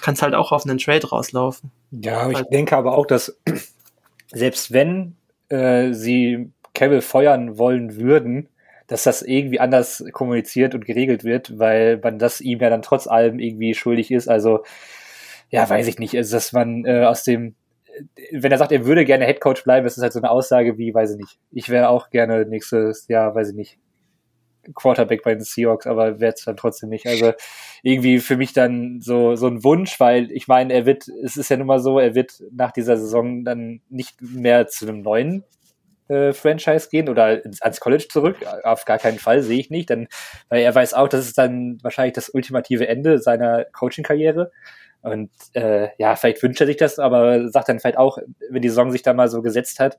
[0.01, 1.71] kann es halt auch auf einen Trade rauslaufen.
[1.91, 3.39] Ja, ich also, denke aber auch, dass
[4.33, 5.15] selbst wenn
[5.47, 8.49] äh, sie Carroll feuern wollen würden,
[8.87, 13.07] dass das irgendwie anders kommuniziert und geregelt wird, weil man das ihm ja dann trotz
[13.07, 14.27] allem irgendwie schuldig ist.
[14.27, 14.65] Also,
[15.49, 16.17] ja, weiß ich nicht.
[16.17, 17.55] Also, dass man äh, aus dem
[18.31, 20.93] wenn er sagt, er würde gerne Headcoach bleiben, ist das halt so eine Aussage wie,
[20.93, 21.39] weiß ich nicht.
[21.51, 23.79] Ich wäre auch gerne nächstes Jahr, weiß ich nicht,
[24.75, 27.07] Quarterback bei den Seahawks, aber wäre es dann trotzdem nicht.
[27.07, 27.33] Also
[27.81, 31.49] irgendwie für mich dann so, so ein Wunsch, weil ich meine, er wird, es ist
[31.49, 35.43] ja nun mal so, er wird nach dieser Saison dann nicht mehr zu einem neuen
[36.07, 38.37] äh, Franchise gehen oder ins, ans College zurück.
[38.63, 40.07] Auf gar keinen Fall sehe ich nicht, denn
[40.49, 44.51] weil er weiß auch, das ist dann wahrscheinlich das ultimative Ende seiner Coaching-Karriere.
[45.01, 48.17] Und äh, ja, vielleicht wünscht er sich das, aber sagt dann vielleicht auch,
[48.49, 49.97] wenn die Saison sich da mal so gesetzt hat,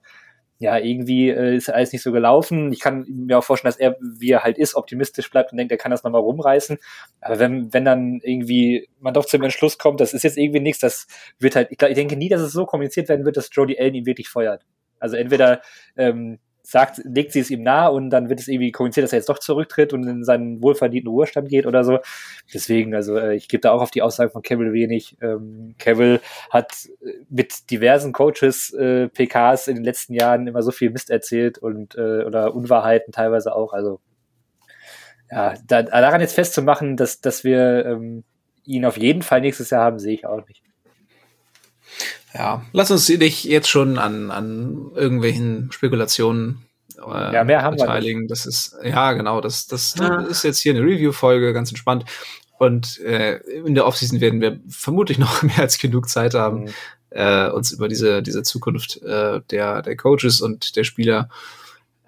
[0.61, 2.71] ja, irgendwie äh, ist alles nicht so gelaufen.
[2.71, 5.73] Ich kann mir auch vorstellen, dass er, wie er halt ist, optimistisch bleibt und denkt,
[5.73, 6.77] er kann das nochmal rumreißen.
[7.23, 10.81] Aber wenn, wenn dann irgendwie man doch zum Entschluss kommt, das ist jetzt irgendwie nichts,
[10.81, 11.07] das
[11.39, 13.79] wird halt, ich, glaub, ich denke nie, dass es so kommuniziert werden wird, dass Jody
[13.79, 14.67] Allen ihn wirklich feuert.
[14.99, 15.63] Also entweder
[15.97, 16.41] ähm,
[16.71, 19.29] sagt, legt sie es ihm nahe und dann wird es irgendwie kommuniziert, dass er jetzt
[19.29, 21.99] doch zurücktritt und in seinen wohlverdienten Ruhestand geht oder so.
[22.55, 25.17] Deswegen, also äh, ich gebe da auch auf die Aussage von Cavill wenig.
[25.21, 30.71] Ähm, Cavill hat äh, mit diversen Coaches äh, PKs in den letzten Jahren immer so
[30.71, 33.73] viel Mist erzählt und äh, oder Unwahrheiten teilweise auch.
[33.73, 34.01] Also
[35.31, 38.25] ja, da, daran jetzt festzumachen, dass, dass wir ähm,
[38.65, 40.63] ihn auf jeden Fall nächstes Jahr haben, sehe ich auch nicht.
[42.35, 46.65] Ja, lass uns nicht jetzt schon an, an irgendwelchen Spekulationen
[46.97, 48.21] äh, ja, mehr haben beteiligen.
[48.21, 48.31] Wir nicht.
[48.31, 50.23] Das ist, ja, genau, das, das ah.
[50.23, 52.05] ist jetzt hier eine Review-Folge, ganz entspannt.
[52.59, 56.71] Und äh, in der Offseason werden wir vermutlich noch mehr als genug Zeit haben, mhm.
[57.11, 61.31] äh, uns über diese, diese Zukunft äh, der, der Coaches und der Spieler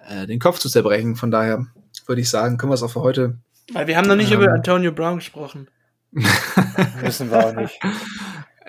[0.07, 1.15] äh, den Kopf zu zerbrechen.
[1.15, 1.65] Von daher
[2.05, 3.37] würde ich sagen, können wir es auch für heute.
[3.71, 5.67] Weil wir haben noch nicht ähm, über Antonio Brown gesprochen.
[7.01, 7.79] Müssen wir auch nicht.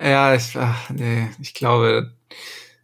[0.00, 2.12] Ja, ich, ach, nee, ich glaube,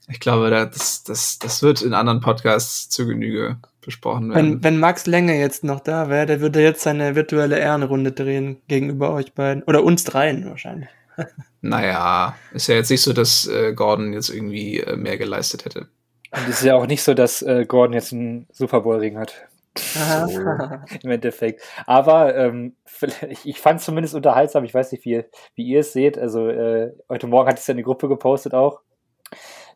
[0.09, 4.55] ich glaube, das, das, das wird in anderen Podcasts zu Genüge besprochen werden.
[4.55, 8.61] Wenn, wenn Max Länge jetzt noch da wäre, der würde jetzt seine virtuelle Ehrenrunde drehen
[8.69, 9.63] gegenüber euch beiden.
[9.63, 10.89] Oder uns dreien wahrscheinlich.
[11.61, 15.89] naja, ist ja jetzt nicht so, dass äh, Gordon jetzt irgendwie äh, mehr geleistet hätte.
[16.33, 19.35] Und es ist ja auch nicht so, dass äh, Gordon jetzt einen Super Bowl-Ring hat.
[19.77, 20.41] So,
[21.03, 21.63] Im Endeffekt.
[21.87, 22.75] Aber ähm,
[23.45, 24.65] ich, fand es zumindest unterhaltsam.
[24.65, 25.25] Ich weiß nicht, wie,
[25.55, 26.19] wie ihr es seht.
[26.19, 28.81] Also äh, heute Morgen hat es ja eine Gruppe gepostet auch,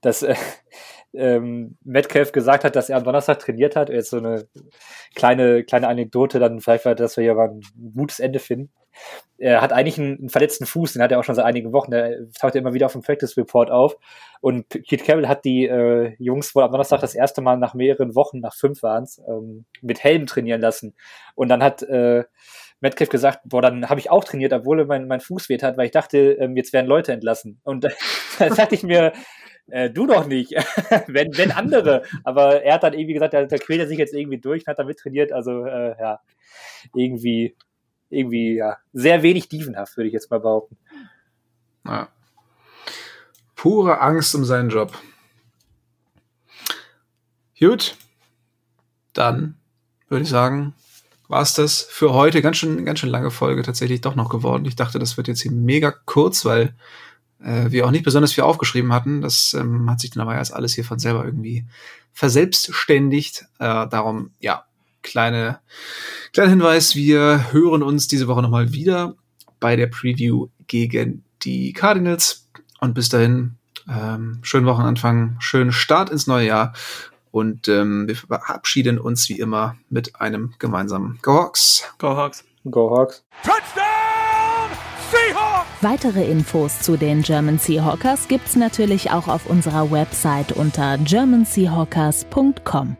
[0.00, 0.34] dass äh,
[1.14, 3.90] ähm, Metcalf gesagt hat, dass er am Donnerstag trainiert hat.
[3.90, 4.48] Jetzt so eine
[5.14, 8.72] kleine, kleine Anekdote, dann vielleicht, dass wir hier mal ein gutes Ende finden
[9.38, 11.90] er hat eigentlich einen, einen, verletzten Fuß, den hat er auch schon seit einigen Wochen,
[11.90, 13.96] der taucht ja immer wieder auf dem Practice Report auf.
[14.40, 18.14] Und Keith Carroll hat die äh, Jungs wohl am Donnerstag das erste Mal nach mehreren
[18.14, 20.94] Wochen, nach fünf waren es, ähm, mit Helm trainieren lassen.
[21.34, 22.24] Und dann hat äh,
[22.84, 25.86] Metcalf gesagt, boah, dann habe ich auch trainiert, obwohl mein, mein Fuß weht hat, weil
[25.86, 27.60] ich dachte, ähm, jetzt werden Leute entlassen.
[27.64, 27.84] Und
[28.38, 29.12] da dachte ich mir,
[29.68, 30.52] äh, du doch nicht,
[31.06, 32.02] wenn, wenn andere.
[32.22, 34.68] Aber er hat dann irgendwie gesagt, da, da quält er sich jetzt irgendwie durch und
[34.68, 35.32] hat damit trainiert.
[35.32, 36.20] Also äh, ja,
[36.94, 37.56] irgendwie
[38.10, 40.76] irgendwie ja, sehr wenig dievenhaft, würde ich jetzt mal behaupten.
[41.86, 42.08] Ja.
[43.56, 44.92] Pure Angst um seinen Job.
[47.58, 47.96] Gut,
[49.12, 49.56] dann
[50.08, 50.74] würde ich sagen,
[51.28, 52.42] war es das für heute.
[52.42, 54.64] Ganz schön, ganz schön lange Folge tatsächlich doch noch geworden.
[54.66, 56.74] Ich dachte, das wird jetzt hier mega kurz, weil
[57.40, 59.20] äh, wir auch nicht besonders viel aufgeschrieben hatten.
[59.20, 61.66] Das ähm, hat sich dann aber erst alles hier von selber irgendwie
[62.12, 63.46] verselbstständigt.
[63.58, 64.64] Äh, darum, ja,
[65.02, 65.60] kleine,
[66.32, 69.14] kleiner Hinweis, wir hören uns diese Woche nochmal wieder
[69.60, 72.48] bei der Preview gegen die Cardinals.
[72.80, 73.56] Und bis dahin,
[73.88, 76.74] ähm, schönen Wochenanfang, schönen Start ins neue Jahr.
[77.34, 81.82] Und ähm, wir verabschieden uns wie immer mit einem gemeinsamen Go Hawks.
[81.98, 82.44] Go Hawks.
[82.70, 83.24] Go Hawks.
[83.42, 84.70] Touchdown!
[85.10, 85.66] Seahawks!
[85.80, 92.96] Weitere Infos zu den German Seahawkers gibt's natürlich auch auf unserer Website unter germanseahawkers.com.